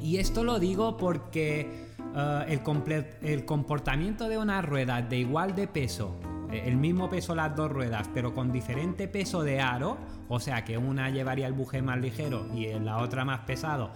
Y 0.00 0.16
esto 0.18 0.44
lo 0.44 0.58
digo 0.58 0.96
porque 0.96 1.83
eh, 2.14 2.44
el, 2.48 3.06
el 3.22 3.44
comportamiento 3.44 4.28
de 4.28 4.38
una 4.38 4.62
rueda 4.62 5.02
de 5.02 5.18
igual 5.18 5.54
de 5.54 5.66
peso 5.66 6.16
eh, 6.54 6.62
el 6.66 6.76
mismo 6.76 7.10
peso 7.10 7.34
las 7.34 7.54
dos 7.56 7.70
ruedas, 7.70 8.08
pero 8.14 8.32
con 8.32 8.52
diferente 8.52 9.08
peso 9.08 9.42
de 9.42 9.60
aro, 9.60 9.96
o 10.28 10.38
sea 10.38 10.64
que 10.64 10.78
una 10.78 11.10
llevaría 11.10 11.46
el 11.46 11.52
buje 11.52 11.82
más 11.82 11.98
ligero 11.98 12.46
y 12.54 12.66
la 12.78 12.98
otra 12.98 13.24
más 13.24 13.40
pesado, 13.40 13.90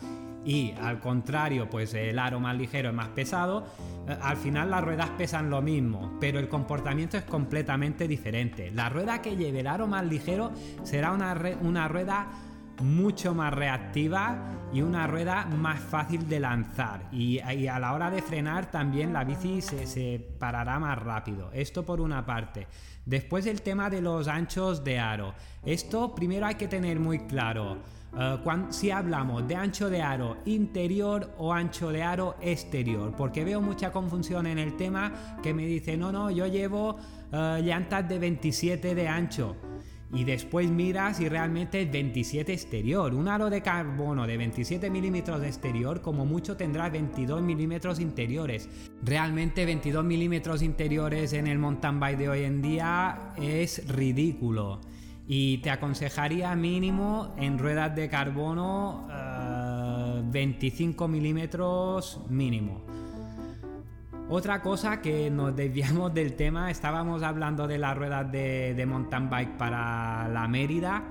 y 0.44 0.72
al 0.80 0.98
contrario, 1.00 1.68
pues 1.68 1.94
el 1.94 2.18
aro 2.18 2.40
más 2.40 2.56
ligero 2.56 2.88
es 2.88 2.94
más 2.94 3.08
pesado, 3.08 3.66
eh, 4.08 4.16
al 4.20 4.36
final 4.36 4.70
las 4.70 4.82
ruedas 4.82 5.10
pesan 5.10 5.50
lo 5.50 5.62
mismo, 5.62 6.16
pero 6.20 6.38
el 6.38 6.48
comportamiento 6.48 7.16
es 7.16 7.24
completamente 7.24 8.08
diferente. 8.08 8.70
La 8.72 8.88
rueda 8.88 9.20
que 9.22 9.36
lleve 9.36 9.60
el 9.60 9.66
aro 9.66 9.86
más 9.86 10.04
ligero 10.04 10.50
será 10.82 11.12
una, 11.12 11.36
una 11.62 11.86
rueda 11.86 12.28
mucho 12.80 13.34
más 13.34 13.52
reactiva 13.52 14.58
y 14.72 14.82
una 14.82 15.06
rueda 15.06 15.46
más 15.46 15.80
fácil 15.80 16.28
de 16.28 16.40
lanzar. 16.40 17.08
Y, 17.12 17.38
a 17.38 17.78
la 17.78 17.92
hora 17.92 18.10
de 18.10 18.22
frenar 18.22 18.70
también 18.70 19.12
la 19.12 19.24
bici 19.24 19.60
se, 19.60 20.18
parará 20.38 20.78
más 20.78 20.98
rápido. 20.98 21.50
Esto 21.52 21.84
por 21.84 22.00
una 22.00 22.24
parte. 22.24 22.66
Después 23.04 23.46
el 23.46 23.62
tema 23.62 23.88
de 23.88 24.02
los 24.02 24.28
anchos 24.28 24.84
de 24.84 24.98
aro. 24.98 25.34
Esto 25.64 26.14
primero 26.14 26.46
hay 26.46 26.56
que 26.56 26.68
tener 26.68 27.00
muy 27.00 27.20
claro. 27.20 27.78
Eh, 28.16 28.38
si 28.70 28.90
hablamos 28.90 29.46
de 29.46 29.54
ancho 29.54 29.88
de 29.88 30.02
aro 30.02 30.38
interior 30.46 31.34
o 31.38 31.52
ancho 31.52 31.90
de 31.90 32.02
aro 32.02 32.36
exterior, 32.40 33.14
porque 33.16 33.44
veo 33.44 33.60
mucha 33.60 33.92
confusión 33.92 34.46
en 34.46 34.58
el 34.58 34.76
tema 34.76 35.38
que 35.42 35.54
me 35.54 35.66
dice, 35.66 35.96
no, 35.96 36.12
no, 36.12 36.30
yo 36.30 36.46
llevo 36.46 36.96
uh, 37.32 37.58
llantas 37.62 38.08
de 38.08 38.18
27 38.18 38.94
de 38.94 39.08
ancho 39.08 39.56
y 40.12 40.24
después 40.24 40.70
miras 40.70 41.20
y 41.20 41.28
realmente 41.28 41.82
es 41.82 41.92
27 41.92 42.52
exterior. 42.52 43.14
Un 43.14 43.28
aro 43.28 43.50
de 43.50 43.60
carbono 43.60 44.26
de 44.26 44.36
27 44.36 44.90
milímetros 44.90 45.40
de 45.40 45.48
exterior 45.48 46.00
como 46.00 46.24
mucho 46.24 46.56
tendrá 46.56 46.88
22 46.88 47.42
milímetros 47.42 48.00
interiores. 48.00 48.68
Realmente 49.02 49.66
22 49.66 50.04
milímetros 50.04 50.62
interiores 50.62 51.32
en 51.32 51.46
el 51.46 51.58
mountain 51.58 52.00
bike 52.00 52.18
de 52.18 52.28
hoy 52.28 52.44
en 52.44 52.62
día 52.62 53.32
es 53.36 53.86
ridículo. 53.88 54.80
Y 55.26 55.58
te 55.58 55.70
aconsejaría 55.70 56.54
mínimo 56.56 57.34
en 57.36 57.58
ruedas 57.58 57.94
de 57.94 58.08
carbono 58.08 59.06
25 60.24 61.04
eh, 61.04 61.08
milímetros 61.08 62.20
mínimo. 62.30 62.82
Otra 64.30 64.60
cosa 64.60 65.00
que 65.00 65.30
nos 65.30 65.56
desviamos 65.56 66.12
del 66.12 66.34
tema, 66.34 66.70
estábamos 66.70 67.22
hablando 67.22 67.66
de 67.66 67.78
las 67.78 67.96
ruedas 67.96 68.30
de, 68.30 68.84
mountain 68.86 69.30
bike 69.30 69.56
para 69.56 70.28
la 70.28 70.46
Mérida. 70.46 71.02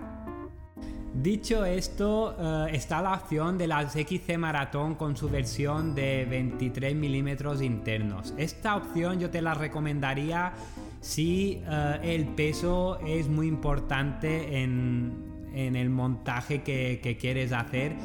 Dicho 1.16 1.66
esto, 1.66 2.36
eh, 2.40 2.76
está 2.76 3.02
la 3.02 3.14
opción 3.14 3.58
de 3.58 3.66
las 3.66 3.94
XC 3.94 4.38
Maratón 4.38 4.94
con 4.94 5.18
su 5.18 5.30
versión 5.30 5.96
de 5.96 6.28
23 6.30 6.94
milímetros 6.94 7.64
internos. 7.64 8.36
Esta 8.38 8.76
opción 8.76 9.20
yo 9.20 9.32
te 9.32 9.42
la 9.42 9.56
recomendaría 9.56 10.54
si 11.02 11.64
eh, 11.68 12.00
el 12.04 12.28
peso 12.28 13.00
es 13.00 13.28
muy 13.28 13.48
importante 13.48 14.62
en, 14.62 15.26
el 15.56 15.90
montaje 15.90 16.62
que 16.62 17.18
quieres 17.20 17.52
hacer 17.52 17.96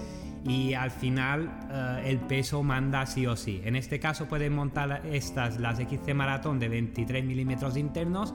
y 0.45 0.75
al 0.75 0.91
final 0.91 1.51
eh, 1.71 2.03
el 2.07 2.19
peso 2.19 2.63
manda 2.63 3.07
sí 3.07 3.27
o 3.27 3.37
sí. 3.37 3.61
En 3.65 3.77
este 3.77 4.01
caso 4.01 4.27
pueden 4.27 4.55
montar 4.55 5.03
estas, 5.07 5.61
las 5.61 5.79
XC 5.79 6.15
Marathon 6.15 6.59
de 6.59 6.69
23 6.69 7.25
milímetros 7.25 7.77
internos, 7.77 8.35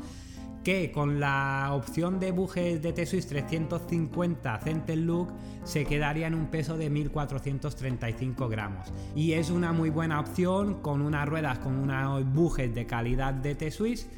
que 0.64 0.92
con 0.92 1.20
la 1.20 1.70
opción 1.72 2.20
de 2.20 2.32
bujes 2.32 2.82
de 2.82 2.92
T-Swiss 2.92 3.28
350 3.28 4.60
Center 4.60 4.98
Look 4.98 5.32
se 5.64 5.86
quedaría 5.86 6.28
en 6.28 6.36
un 6.36 6.48
peso 6.48 6.78
de 6.78 6.90
1435 6.90 8.50
gramos. 8.50 8.92
Y 9.16 9.34
es 9.34 9.50
una 9.50 9.72
muy 9.72 9.90
buena 9.90 10.20
opción 10.20 10.82
con 10.82 11.02
unas 11.02 11.28
ruedas 11.28 11.60
con 11.60 11.76
unos 11.76 12.26
bujes 12.34 12.74
de 12.74 12.86
calidad 12.86 13.34
de 13.34 13.56
T-Swiss 13.56 14.10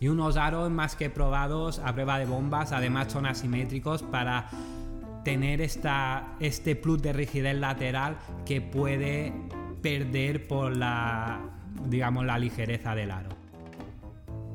y 0.00 0.08
unos 0.08 0.36
aros 0.36 0.70
más 0.70 0.96
que 0.96 1.10
probados 1.10 1.78
a 1.80 1.92
prueba 1.92 2.18
de 2.18 2.26
bombas, 2.26 2.72
además 2.72 3.12
son 3.12 3.26
asimétricos 3.26 4.02
para 4.02 4.48
tener 5.24 5.60
esta, 5.60 6.36
este 6.40 6.76
plus 6.76 7.02
de 7.02 7.12
rigidez 7.12 7.56
lateral 7.56 8.16
que 8.44 8.60
puede 8.60 9.32
perder 9.82 10.46
por 10.46 10.76
la, 10.76 11.40
digamos, 11.88 12.24
la 12.24 12.38
ligereza 12.38 12.94
del 12.94 13.10
aro. 13.10 13.38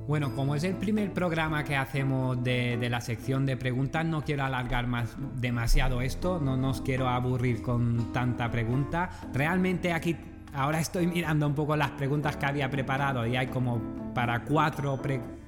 Bueno, 0.08 0.36
como 0.36 0.53
es 0.53 0.65
el 0.65 0.75
primer 0.75 1.13
programa 1.13 1.63
que 1.63 1.77
hacemos 1.77 2.43
de, 2.43 2.77
la 2.89 3.00
sección 3.00 3.46
de 3.46 3.55
preguntas, 3.55 4.05
no 4.05 4.22
quiero 4.22 4.43
alargar 4.43 4.86
más 4.86 5.15
demasiado 5.39 6.01
esto, 6.01 6.41
no 6.41 6.58
nos 6.58 6.82
quiero 6.82 7.08
aburrir 7.08 7.62
con 7.62 8.12
tanta 8.12 8.51
pregunta. 8.51 9.10
Realmente 9.34 9.93
aquí 9.93 10.17
ahora 10.53 10.82
estoy 10.82 11.08
mirando 11.08 11.48
un 11.48 11.55
poco 11.55 11.77
las 11.77 11.91
preguntas 11.91 12.36
que 12.36 12.46
había 12.46 12.70
preparado 12.70 13.25
y 13.25 13.38
hay 13.38 13.47
como 13.47 13.82
para 14.13 14.43
cuatro 14.43 14.99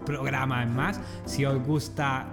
programas 0.06 0.70
más. 0.70 1.02
Si 1.26 1.44
os 1.44 1.62
gusta, 1.62 2.26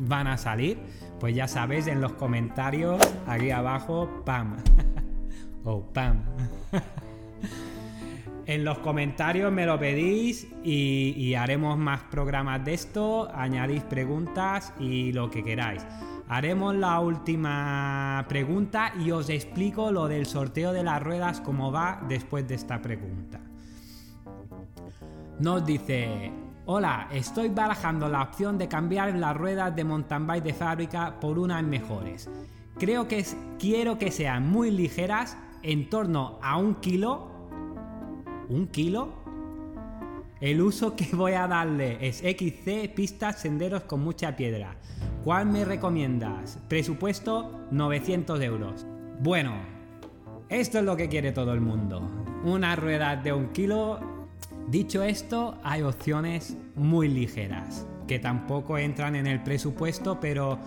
van 0.00 0.26
a 0.26 0.36
salir. 0.36 0.78
Pues 1.20 1.34
ya 1.34 1.46
sabéis 1.46 1.86
en 1.86 2.00
los 2.00 2.14
comentarios, 2.14 2.98
aquí 3.26 3.50
abajo, 3.50 4.22
pam. 4.24 4.56
oh, 5.64 5.82
pam. 5.92 6.24
en 8.46 8.64
los 8.64 8.78
comentarios 8.78 9.52
me 9.52 9.66
lo 9.66 9.78
pedís 9.78 10.48
y, 10.64 11.34
haremos 11.34 11.76
más 11.76 12.00
programas 12.04 12.64
de 12.64 12.72
esto, 12.72 13.30
añadís 13.34 13.82
preguntas 13.84 14.72
y 14.80 15.12
lo 15.12 15.30
que 15.30 15.44
queráis. 15.44 15.86
Haremos 16.26 16.74
la 16.74 16.98
última 17.00 18.24
pregunta 18.26 18.94
y 18.98 19.10
os 19.10 19.28
explico 19.28 19.92
lo 19.92 20.08
del 20.08 20.24
sorteo 20.24 20.72
de 20.72 20.82
las 20.82 21.02
ruedas, 21.02 21.42
cómo 21.42 21.70
va 21.70 22.00
después 22.08 22.48
de 22.48 22.54
esta 22.54 22.80
pregunta. 22.80 23.40
Nos 25.38 25.66
dice, 25.66 26.32
Hola, 26.72 27.08
estoy 27.10 27.48
barajando 27.48 28.08
la 28.08 28.22
opción 28.22 28.56
de 28.56 28.68
cambiar 28.68 29.12
las 29.16 29.36
ruedas 29.36 29.74
de 29.74 29.82
mountain 29.82 30.24
bike 30.24 30.44
de 30.44 30.54
fábrica 30.54 31.18
por 31.18 31.36
unas 31.36 31.64
mejores. 31.64 32.30
Creo 32.78 33.08
que 33.08 33.26
quiero 33.58 33.98
que 33.98 34.12
sean 34.12 34.48
muy 34.48 34.70
ligeras, 34.70 35.36
en 35.64 35.90
torno 35.90 36.38
a 36.40 36.58
un 36.58 36.76
kilo. 36.76 37.26
¿Un 38.48 38.68
kilo? 38.68 39.08
El 40.40 40.62
uso 40.62 40.94
que 40.94 41.08
voy 41.12 41.32
a 41.32 41.48
darle 41.48 41.98
es 42.06 42.18
XC, 42.18 42.94
pistas, 42.94 43.40
senderos 43.40 43.82
con 43.82 44.04
mucha 44.04 44.36
piedra. 44.36 44.76
¿Cuál 45.24 45.46
me 45.46 45.64
recomiendas? 45.64 46.60
Presupuesto 46.68 47.66
900 47.72 48.40
euros. 48.42 48.86
Bueno, 49.18 49.56
esto 50.48 50.78
es 50.78 50.84
lo 50.84 50.96
que 50.96 51.08
quiere 51.08 51.32
todo 51.32 51.52
el 51.52 51.62
mundo. 51.62 52.08
Una 52.44 52.76
rueda 52.76 53.16
de 53.16 53.32
un 53.32 53.48
kilo 53.48 54.19
Dicho 54.70 55.02
esto, 55.02 55.58
hay 55.64 55.82
opciones 55.82 56.56
muy 56.76 57.08
ligeras, 57.08 57.88
que 58.06 58.20
tampoco 58.20 58.78
entran 58.78 59.16
en 59.16 59.26
el 59.26 59.42
presupuesto, 59.42 60.20
pero 60.20 60.60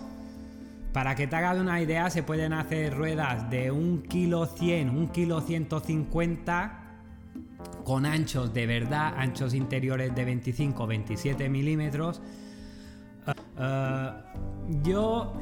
para 0.91 1.15
que 1.15 1.25
te 1.25 1.37
hagas 1.37 1.57
una 1.57 1.81
idea, 1.81 2.09
se 2.09 2.21
pueden 2.21 2.51
hacer 2.51 2.97
ruedas 2.97 3.49
de 3.49 3.71
1 3.71 4.03
kg 4.09 4.45
100, 4.57 4.89
1 4.89 5.11
kg 5.13 5.41
150 5.41 6.79
con 7.85 8.05
anchos 8.05 8.53
de 8.53 8.67
verdad, 8.67 9.13
anchos 9.15 9.53
interiores 9.53 10.13
de 10.13 10.27
25-27 10.27 11.49
milímetros. 11.49 12.21
Eh, 13.57 14.11
yo 14.83 15.33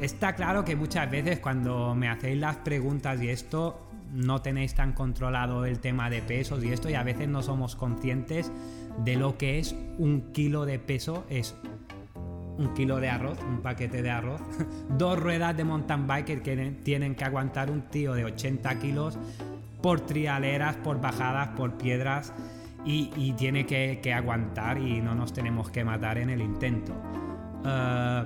está 0.00 0.34
claro 0.34 0.64
que 0.64 0.74
muchas 0.74 1.10
veces 1.10 1.38
cuando 1.38 1.94
me 1.94 2.08
hacéis 2.08 2.38
las 2.38 2.56
preguntas 2.56 3.20
y 3.20 3.28
esto 3.28 3.83
no 4.14 4.40
tenéis 4.40 4.74
tan 4.74 4.92
controlado 4.92 5.66
el 5.66 5.80
tema 5.80 6.08
de 6.08 6.22
pesos 6.22 6.62
y 6.64 6.72
esto 6.72 6.88
y 6.88 6.94
a 6.94 7.02
veces 7.02 7.28
no 7.28 7.42
somos 7.42 7.74
conscientes 7.74 8.50
de 9.04 9.16
lo 9.16 9.36
que 9.36 9.58
es 9.58 9.74
un 9.98 10.32
kilo 10.32 10.64
de 10.64 10.78
peso, 10.78 11.24
es 11.28 11.56
un 12.56 12.72
kilo 12.74 13.00
de 13.00 13.08
arroz, 13.08 13.38
un 13.42 13.60
paquete 13.60 14.02
de 14.02 14.10
arroz, 14.10 14.40
dos 14.96 15.18
ruedas 15.18 15.56
de 15.56 15.64
mountain 15.64 16.06
bike 16.06 16.42
que 16.42 16.76
tienen 16.84 17.16
que 17.16 17.24
aguantar 17.24 17.70
un 17.70 17.82
tío 17.82 18.14
de 18.14 18.24
80 18.24 18.78
kilos 18.78 19.18
por 19.82 20.00
trialeras, 20.00 20.76
por 20.76 21.00
bajadas, 21.00 21.48
por 21.48 21.76
piedras 21.76 22.32
y, 22.84 23.32
tiene 23.32 23.66
que, 23.66 24.12
aguantar 24.12 24.78
y 24.78 25.00
no 25.00 25.14
nos 25.14 25.32
tenemos 25.32 25.70
que 25.70 25.84
matar 25.84 26.18
en 26.18 26.30
el 26.30 26.40
intento. 26.40 26.92
Eh, 27.64 28.24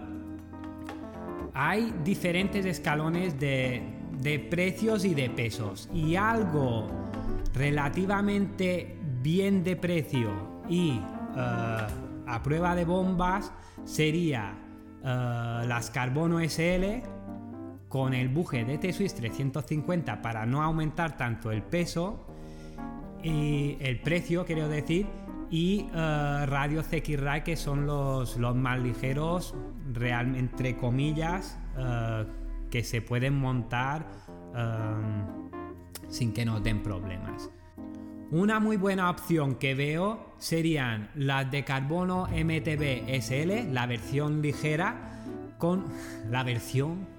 hay 1.54 1.94
diferentes 2.04 2.66
escalones 2.66 3.38
de, 3.40 3.97
de 4.20 4.38
precios 4.38 5.04
y 5.04 5.14
de 5.14 5.30
pesos. 5.30 5.88
Y 5.92 6.16
algo 6.16 6.88
relativamente 7.54 8.98
bien 9.22 9.64
de 9.64 9.76
precio 9.76 10.62
y 10.68 11.00
eh, 11.36 11.86
a 12.26 12.42
prueba 12.42 12.74
de 12.74 12.84
bombas 12.84 13.52
sería 13.84 14.54
eh, 15.02 15.64
las 15.66 15.90
Carbono 15.90 16.40
SL 16.40 17.02
con 17.88 18.12
el 18.12 18.28
buje 18.28 18.64
de 18.64 18.78
T-Swiss 18.78 19.14
350 19.14 20.20
para 20.20 20.44
no 20.44 20.62
aumentar 20.62 21.16
tanto 21.16 21.50
el 21.50 21.62
peso 21.62 22.26
y 23.22 23.76
el 23.80 24.00
precio, 24.00 24.44
quiero 24.44 24.68
decir, 24.68 25.06
y 25.50 25.88
uh, 25.92 26.46
Radio 26.46 26.82
CX 26.82 27.42
que 27.42 27.56
son 27.56 27.86
los, 27.86 28.36
los 28.36 28.54
más 28.54 28.78
ligeros, 28.78 29.54
realmente 29.92 30.38
entre 30.38 30.76
comillas, 30.76 31.58
que 32.70 32.84
se 32.84 33.02
pueden 33.02 33.38
montar 33.38 34.06
um, 34.54 35.50
sin 36.08 36.32
que 36.32 36.44
nos 36.44 36.62
den 36.62 36.82
problemas. 36.82 37.50
Una 38.30 38.60
muy 38.60 38.76
buena 38.76 39.08
opción 39.08 39.54
que 39.54 39.74
veo 39.74 40.34
serían 40.38 41.10
las 41.14 41.50
de 41.50 41.64
carbono 41.64 42.26
MTB 42.26 43.08
SL, 43.22 43.72
la 43.72 43.86
versión 43.86 44.42
ligera, 44.42 45.22
con 45.58 45.86
la 46.30 46.42
versión 46.42 47.18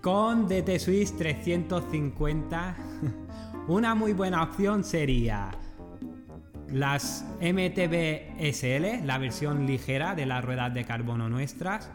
con 0.00 0.48
DT 0.48 0.78
Swiss 0.78 1.16
350. 1.16 2.76
Una 3.68 3.94
muy 3.94 4.12
buena 4.12 4.42
opción 4.42 4.84
sería 4.84 5.50
las 6.68 7.24
MTB 7.40 8.36
SL, 8.52 9.06
la 9.06 9.16
versión 9.16 9.66
ligera 9.66 10.14
de 10.14 10.26
las 10.26 10.44
ruedas 10.44 10.74
de 10.74 10.84
carbono 10.84 11.30
nuestras, 11.30 11.90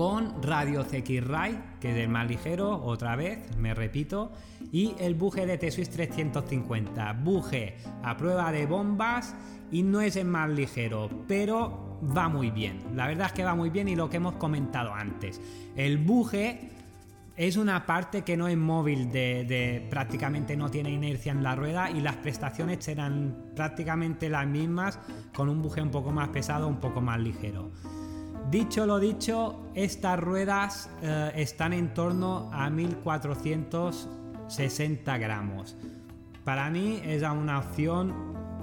con 0.00 0.42
Radio 0.42 0.82
CX 0.82 1.26
Ride, 1.26 1.60
que 1.78 1.90
es 1.90 1.96
el 1.98 2.08
más 2.08 2.26
ligero, 2.26 2.82
otra 2.82 3.16
vez, 3.16 3.54
me 3.58 3.74
repito, 3.74 4.32
y 4.72 4.94
el 4.98 5.14
buje 5.14 5.44
de 5.44 5.58
T-Swiss 5.58 5.90
350. 5.90 7.12
Buje 7.22 7.76
a 8.02 8.16
prueba 8.16 8.50
de 8.50 8.64
bombas 8.64 9.36
y 9.70 9.82
no 9.82 10.00
es 10.00 10.16
el 10.16 10.24
más 10.24 10.48
ligero, 10.48 11.10
pero 11.28 11.98
va 12.16 12.30
muy 12.30 12.50
bien. 12.50 12.80
La 12.94 13.08
verdad 13.08 13.26
es 13.26 13.32
que 13.34 13.44
va 13.44 13.54
muy 13.54 13.68
bien 13.68 13.88
y 13.88 13.94
lo 13.94 14.08
que 14.08 14.16
hemos 14.16 14.36
comentado 14.36 14.94
antes. 14.94 15.38
El 15.76 15.98
buje 15.98 16.70
es 17.36 17.58
una 17.58 17.84
parte 17.84 18.22
que 18.22 18.38
no 18.38 18.48
es 18.48 18.56
móvil, 18.56 19.12
de, 19.12 19.86
prácticamente 19.90 20.56
no 20.56 20.70
tiene 20.70 20.90
inercia 20.90 21.32
en 21.32 21.42
la 21.42 21.54
rueda 21.54 21.90
y 21.90 22.00
las 22.00 22.16
prestaciones 22.16 22.82
serán 22.82 23.50
prácticamente 23.54 24.30
las 24.30 24.46
mismas 24.46 24.98
con 25.34 25.50
un 25.50 25.60
buje 25.60 25.82
un 25.82 25.90
poco 25.90 26.10
más 26.10 26.30
pesado, 26.30 26.68
un 26.68 26.80
poco 26.80 27.02
más 27.02 27.20
ligero. 27.20 27.70
Dicho 28.50 28.84
lo 28.84 28.98
dicho, 28.98 29.60
estas 29.76 30.18
ruedas 30.18 30.90
eh, 31.02 31.30
están 31.36 31.72
en 31.72 31.94
torno 31.94 32.50
a 32.52 32.68
1460 32.68 35.18
gramos. 35.18 35.76
Para 36.42 36.68
mí 36.68 37.00
es 37.04 37.22
una 37.22 37.60
opción 37.60 38.12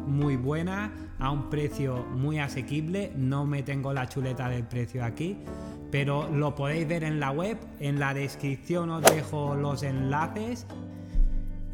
muy 0.06 0.36
buena 0.36 0.92
a 1.20 1.32
un 1.32 1.50
precio 1.50 2.04
muy 2.04 2.40
asequible. 2.40 3.14
No 3.16 3.46
me 3.46 3.64
tengo 3.64 3.94
la 3.94 4.10
chuleta 4.10 4.50
del 4.50 4.66
precio 4.66 5.06
aquí, 5.06 5.38
pero 5.90 6.30
lo 6.30 6.54
podéis 6.54 6.86
ver 6.86 7.06
en 7.06 7.22
la 7.22 7.32
web. 7.32 7.58
En 7.80 7.98
la 7.98 8.14
descripción 8.14 8.90
os 8.90 9.04
dejo 9.04 9.56
los 9.56 9.84
enlaces. 9.84 10.68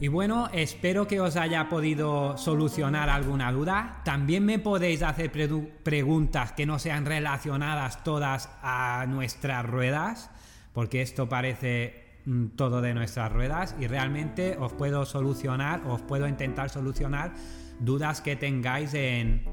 Y 0.04 0.10
bueno, 0.10 0.50
espero 0.52 1.08
que 1.08 1.22
os 1.22 1.38
haya 1.38 1.70
podido 1.70 2.38
solucionar 2.38 3.10
alguna 3.10 3.54
duda. 3.54 4.02
También 4.04 4.44
me 4.44 4.60
podéis 4.60 5.02
hacer 5.02 5.32
preguntas 5.32 6.52
que 6.52 6.66
no 6.66 6.78
sean 6.78 7.06
relacionadas 7.06 8.04
todas 8.04 8.50
a 8.62 9.06
nuestras 9.08 9.66
ruedas, 9.66 10.30
porque 10.74 11.02
esto 11.02 11.30
parece 11.30 12.20
mm, 12.26 12.48
todo 12.58 12.82
de 12.82 12.94
nuestras 12.94 13.32
ruedas 13.32 13.78
y 13.80 13.88
realmente 13.88 14.58
os 14.58 14.74
puedo 14.74 15.06
solucionar, 15.06 15.84
os 15.88 16.02
puedo 16.02 16.28
intentar 16.28 16.70
solucionar 16.70 17.32
dudas 17.80 18.20
que 18.20 18.36
tengáis 18.36 18.94
en, 18.96 19.46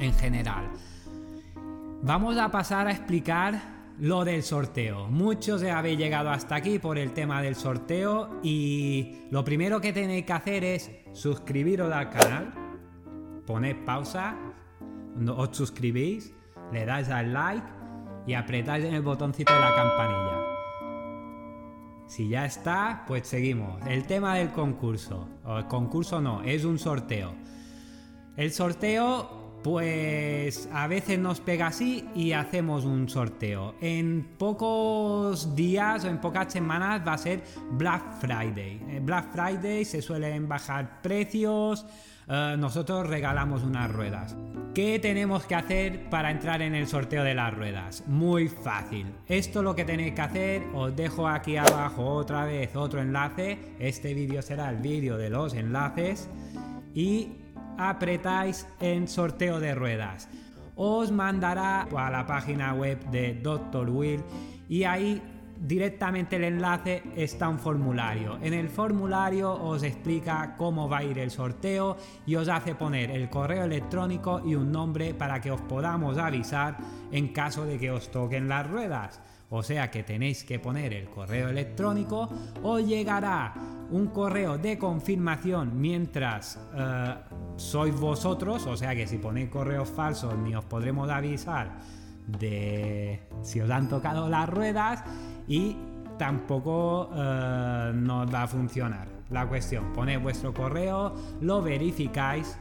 en 0.00 0.12
general. 0.12 0.68
Vamos 2.02 2.36
a 2.36 2.50
pasar 2.50 2.88
a 2.88 2.90
explicar 2.90 3.77
lo 4.00 4.24
del 4.24 4.42
sorteo. 4.42 5.08
Muchos 5.08 5.62
habéis 5.62 5.98
llegado 5.98 6.30
hasta 6.30 6.54
aquí 6.54 6.78
por 6.78 6.98
el 6.98 7.12
tema 7.12 7.42
del 7.42 7.56
sorteo 7.56 8.38
y 8.42 9.26
lo 9.30 9.44
primero 9.44 9.80
que 9.80 9.92
tenéis 9.92 10.24
que 10.24 10.32
hacer 10.32 10.64
es 10.64 10.90
suscribiros 11.12 11.92
al 11.92 12.10
canal, 12.10 12.54
poned 13.46 13.84
pausa, 13.84 14.36
os 15.36 15.56
suscribís, 15.56 16.32
le 16.72 16.84
dais 16.84 17.08
al 17.08 17.32
like 17.32 17.66
y 18.26 18.34
apretáis 18.34 18.84
en 18.84 18.94
el 18.94 19.02
botoncito 19.02 19.52
de 19.52 19.60
la 19.60 19.74
campanilla. 19.74 20.38
Si 22.06 22.28
ya 22.28 22.46
está, 22.46 23.04
pues 23.06 23.26
seguimos. 23.26 23.84
El 23.86 24.06
tema 24.06 24.36
del 24.36 24.50
concurso. 24.50 25.28
O 25.44 25.58
el 25.58 25.66
concurso 25.66 26.20
no, 26.22 26.42
es 26.42 26.64
un 26.64 26.78
sorteo. 26.78 27.34
El 28.36 28.50
sorteo 28.50 29.37
pues 29.62 30.68
a 30.72 30.86
veces 30.86 31.18
nos 31.18 31.40
pega 31.40 31.68
así 31.68 32.04
y 32.14 32.32
hacemos 32.32 32.84
un 32.84 33.08
sorteo. 33.08 33.74
En 33.80 34.36
pocos 34.38 35.54
días 35.54 36.04
o 36.04 36.08
en 36.08 36.20
pocas 36.20 36.52
semanas 36.52 37.02
va 37.06 37.14
a 37.14 37.18
ser 37.18 37.42
Black 37.72 38.20
Friday. 38.20 38.80
En 38.88 39.04
Black 39.04 39.32
Friday 39.32 39.84
se 39.84 40.00
suelen 40.00 40.48
bajar 40.48 41.02
precios. 41.02 41.86
Eh, 42.28 42.56
nosotros 42.58 43.06
regalamos 43.06 43.62
unas 43.62 43.90
ruedas. 43.90 44.36
¿Qué 44.74 44.98
tenemos 44.98 45.44
que 45.46 45.54
hacer 45.54 46.08
para 46.10 46.30
entrar 46.30 46.62
en 46.62 46.74
el 46.74 46.86
sorteo 46.86 47.24
de 47.24 47.34
las 47.34 47.52
ruedas? 47.54 48.04
Muy 48.06 48.48
fácil. 48.48 49.06
Esto 49.26 49.62
lo 49.62 49.74
que 49.74 49.84
tenéis 49.84 50.14
que 50.14 50.20
hacer, 50.20 50.62
os 50.74 50.94
dejo 50.94 51.26
aquí 51.26 51.56
abajo 51.56 52.04
otra 52.04 52.44
vez 52.44 52.76
otro 52.76 53.00
enlace. 53.00 53.58
Este 53.78 54.14
vídeo 54.14 54.42
será 54.42 54.70
el 54.70 54.76
vídeo 54.76 55.16
de 55.16 55.30
los 55.30 55.54
enlaces. 55.54 56.28
Y 56.94 57.32
apretáis 57.78 58.66
en 58.80 59.08
sorteo 59.08 59.60
de 59.60 59.74
ruedas. 59.74 60.28
Os 60.76 61.10
mandará 61.10 61.88
a 61.96 62.10
la 62.10 62.26
página 62.26 62.74
web 62.74 62.98
de 63.10 63.34
Dr. 63.34 63.88
Will 63.88 64.22
y 64.68 64.84
ahí 64.84 65.22
directamente 65.60 66.36
el 66.36 66.44
enlace 66.44 67.02
está 67.16 67.48
un 67.48 67.58
formulario. 67.58 68.38
En 68.42 68.54
el 68.54 68.68
formulario 68.68 69.52
os 69.52 69.82
explica 69.82 70.54
cómo 70.56 70.88
va 70.88 70.98
a 70.98 71.04
ir 71.04 71.18
el 71.18 71.30
sorteo 71.30 71.96
y 72.26 72.36
os 72.36 72.48
hace 72.48 72.74
poner 72.74 73.10
el 73.10 73.28
correo 73.28 73.64
electrónico 73.64 74.40
y 74.44 74.54
un 74.54 74.70
nombre 74.70 75.14
para 75.14 75.40
que 75.40 75.50
os 75.50 75.60
podamos 75.62 76.18
avisar 76.18 76.76
en 77.10 77.32
caso 77.32 77.64
de 77.64 77.78
que 77.78 77.90
os 77.90 78.10
toquen 78.10 78.48
las 78.48 78.68
ruedas. 78.68 79.20
O 79.50 79.62
sea 79.62 79.90
que 79.90 80.02
tenéis 80.02 80.44
que 80.44 80.58
poner 80.58 80.92
el 80.92 81.08
correo 81.08 81.48
electrónico, 81.48 82.28
os 82.62 82.86
llegará 82.86 83.54
un 83.90 84.08
correo 84.08 84.58
de 84.58 84.76
confirmación 84.76 85.80
mientras 85.80 86.60
eh, 86.74 87.14
sois 87.56 87.98
vosotros, 87.98 88.66
o 88.66 88.76
sea 88.76 88.94
que 88.94 89.06
si 89.06 89.16
ponéis 89.16 89.48
correos 89.48 89.88
falsos 89.88 90.36
ni 90.36 90.54
os 90.54 90.64
podremos 90.64 91.08
avisar 91.08 91.78
de 92.26 93.20
si 93.42 93.60
os 93.60 93.70
han 93.70 93.88
tocado 93.88 94.28
las 94.28 94.48
ruedas 94.48 95.02
y 95.46 95.76
tampoco 96.18 97.10
eh, 97.14 97.92
nos 97.94 98.32
va 98.32 98.42
a 98.42 98.46
funcionar. 98.46 99.08
La 99.30 99.46
cuestión, 99.46 99.92
ponéis 99.92 100.22
vuestro 100.22 100.52
correo, 100.52 101.14
lo 101.40 101.62
verificáis, 101.62 102.58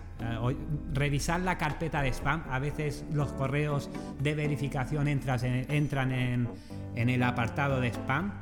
revisar 0.93 1.39
la 1.41 1.57
carpeta 1.57 2.01
de 2.01 2.09
spam. 2.13 2.43
A 2.49 2.59
veces 2.59 3.05
los 3.11 3.31
correos 3.33 3.89
de 4.19 4.35
verificación 4.35 5.07
entran 5.07 6.11
en, 6.11 6.47
el 6.95 7.23
apartado 7.23 7.79
de 7.79 7.89
spam. 7.89 8.33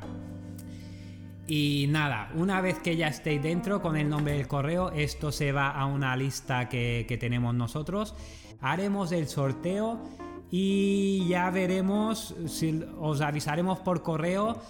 Y 1.48 1.86
nada, 1.90 2.30
una 2.34 2.60
vez 2.60 2.78
que 2.80 2.96
ya 2.96 3.06
estéis 3.06 3.42
dentro 3.42 3.80
con 3.80 3.96
el 3.96 4.08
nombre 4.08 4.32
del 4.34 4.48
correo, 4.48 4.90
esto 4.90 5.30
se 5.30 5.52
va 5.52 5.70
a 5.70 5.86
una 5.86 6.16
lista 6.16 6.68
que, 6.68 7.04
que 7.06 7.16
tenemos 7.18 7.54
nosotros. 7.54 8.16
Haremos 8.60 9.12
el 9.12 9.28
sorteo 9.28 10.02
y 10.50 11.26
ya 11.28 11.50
veremos, 11.50 12.34
si 12.46 12.82
os 12.98 13.20
avisaremos 13.20 13.78
por 13.80 14.02
correo. 14.02 14.60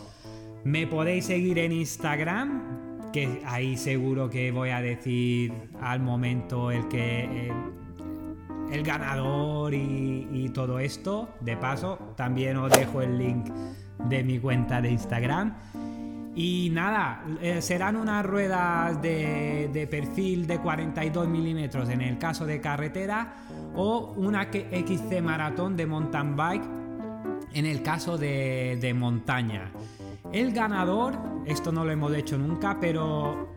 Me 0.64 0.87
podéis 0.87 1.27
seguir 1.27 1.59
en 1.59 1.73
Instagram, 1.73 2.86
que 3.12 3.42
ahí 3.47 3.77
seguro 3.77 4.31
que 4.31 4.51
voy 4.51 4.71
a 4.71 4.81
decir 4.81 5.53
al 5.81 6.01
momento 6.01 6.71
el 6.71 6.88
que 6.88 7.51
el, 8.71 8.83
ganador 8.83 9.75
y, 9.75 10.51
todo 10.55 10.79
esto. 10.79 11.29
De 11.40 11.57
paso, 11.57 11.99
también 12.16 12.57
os 12.57 12.71
dejo 12.71 13.03
el 13.03 13.19
link 13.19 13.47
de 14.09 14.25
mi 14.25 14.38
cuenta 14.38 14.81
de 14.81 14.90
Instagram. 14.90 15.55
Y 16.35 16.71
nada, 16.73 17.25
eh, 17.40 17.62
serán 17.62 17.97
unas 17.97 18.25
ruedas 18.25 19.01
de, 19.01 19.71
de, 19.73 19.87
perfil 19.87 20.47
de 20.47 20.59
42 20.59 21.27
milímetros 21.29 21.88
en 21.88 22.03
el 22.03 22.19
caso 22.19 22.45
de 22.45 22.61
carretera 22.61 23.37
o 23.75 24.12
una 24.16 24.45
XC 24.45 25.23
maratón 25.23 25.77
de 25.77 25.87
mountain 25.87 26.37
bike 26.37 26.64
en 27.55 27.64
el 27.64 27.83
caso 27.83 28.19
de, 28.19 28.79
de 28.81 28.92
montaña. 28.92 29.71
El 30.33 30.53
ganador, 30.53 31.15
esto 31.47 31.73
no 31.73 31.85
lo 31.85 31.93
hemos 31.93 32.15
hecho 32.15 32.37
nunca, 32.37 32.79
pero 32.81 33.57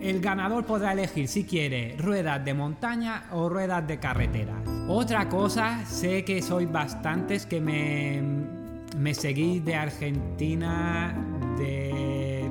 el 0.00 0.20
ganador 0.20 0.64
podrá 0.64 0.92
elegir 0.92 1.28
si 1.28 1.44
quiere 1.44 1.96
ruedas 1.98 2.44
de 2.44 2.54
montaña 2.54 3.24
o 3.32 3.48
ruedas 3.48 3.86
de 3.86 3.98
carretera. 3.98 4.54
Otra 4.88 5.28
cosa, 5.28 5.84
sé 5.86 6.24
que 6.24 6.40
sois 6.40 6.70
bastantes 6.70 7.46
que 7.46 7.60
me, 7.60 9.14
seguís 9.14 9.64
de 9.64 9.74
Argentina, 9.74 11.14
de, 11.58 12.50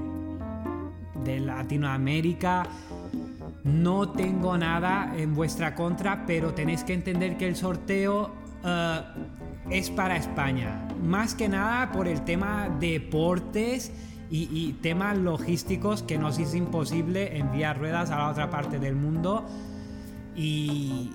de 1.23 1.39
Latinoamérica. 1.39 2.63
No 3.63 4.10
tengo 4.10 4.58
nada 4.58 5.13
en 5.17 5.34
vuestra 5.34 5.75
contra, 5.75 6.25
pero 6.25 6.53
tenéis 6.53 6.84
que 6.84 6.93
entender 6.93 7.38
que 7.38 7.47
el 7.47 7.56
sorteo 7.56 8.32
eh, 8.63 9.01
es 9.69 9.89
para 9.89 10.17
España. 10.17 10.88
Más 11.01 11.36
que 11.36 11.49
nada 11.49 11.91
por 11.91 12.08
el 12.08 12.21
tema 12.21 12.69
deportes 12.80 13.91
y, 14.30 14.73
temas 14.82 15.17
logísticos 15.17 16.03
que 16.03 16.17
nos 16.17 16.38
es 16.38 16.53
imposible 16.53 17.38
enviar 17.38 17.77
ruedas 17.77 18.12
a 18.12 18.17
la 18.17 18.30
otra 18.30 18.49
parte 18.49 18.80
del 18.80 18.95
mundo. 18.95 19.45
Y 20.36 21.12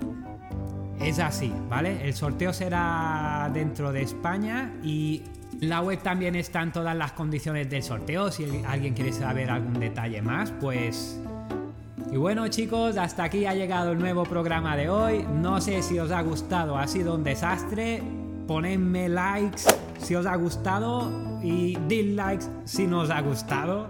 es 1.00 1.18
así, 1.18 1.52
¿vale? 1.68 2.06
El 2.06 2.14
sorteo 2.14 2.52
será 2.52 3.50
dentro 3.52 3.92
de 3.92 4.02
España 4.02 4.72
y 4.82 5.22
la 5.60 5.80
web 5.80 6.00
también 6.02 6.34
están 6.34 6.72
todas 6.72 6.96
las 6.96 7.12
condiciones 7.12 7.68
del 7.68 7.82
sorteo. 7.82 8.30
Si 8.30 8.62
alguien 8.66 8.94
quiere 8.94 9.12
saber 9.12 9.50
algún 9.50 9.78
detalle 9.78 10.22
más, 10.22 10.50
pues 10.52 11.20
y 12.12 12.16
bueno 12.16 12.46
chicos, 12.48 12.98
hasta 12.98 13.24
aquí 13.24 13.46
ha 13.46 13.54
llegado 13.54 13.92
el 13.92 13.98
nuevo 13.98 14.24
programa 14.24 14.76
de 14.76 14.90
hoy. 14.90 15.24
No 15.32 15.62
sé 15.62 15.82
si 15.82 15.98
os 15.98 16.10
ha 16.10 16.20
gustado, 16.20 16.76
ha 16.76 16.86
sido 16.86 17.14
un 17.14 17.24
desastre. 17.24 18.02
Ponedme 18.52 19.08
likes 19.08 19.62
si 19.96 20.14
os 20.14 20.26
ha 20.26 20.36
gustado 20.36 21.10
y 21.42 21.74
dislikes 21.88 22.44
si 22.66 22.86
nos 22.86 23.08
ha 23.08 23.22
gustado. 23.22 23.88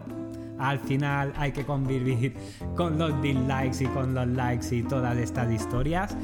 Al 0.57 0.79
final 0.79 1.33
hay 1.37 1.51
que 1.51 1.65
convivir 1.65 2.37
con 2.77 2.97
los 2.97 3.21
dislikes 3.21 3.83
y 3.83 3.87
con 3.89 4.15
los 4.15 4.29
likes 4.29 4.73
y 4.73 4.85
todas 4.85 5.19
estas 5.19 5.51
historias. 5.51 6.17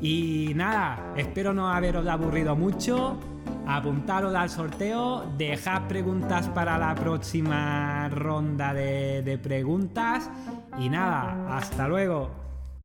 Y 0.00 0.52
nada, 0.54 1.14
espero 1.16 1.52
no 1.52 1.68
haberos 1.68 2.06
aburrido 2.06 2.54
mucho. 2.54 3.18
Apuntaros 3.66 4.36
al 4.36 4.50
sorteo, 4.50 5.24
dejad 5.36 5.88
preguntas 5.88 6.48
para 6.50 6.78
la 6.78 6.94
próxima 6.94 8.08
ronda 8.08 8.72
de, 8.72 9.22
de 9.22 9.36
preguntas. 9.36 10.30
Y 10.78 10.88
nada, 10.88 11.56
hasta 11.56 11.88
luego. 11.88 12.53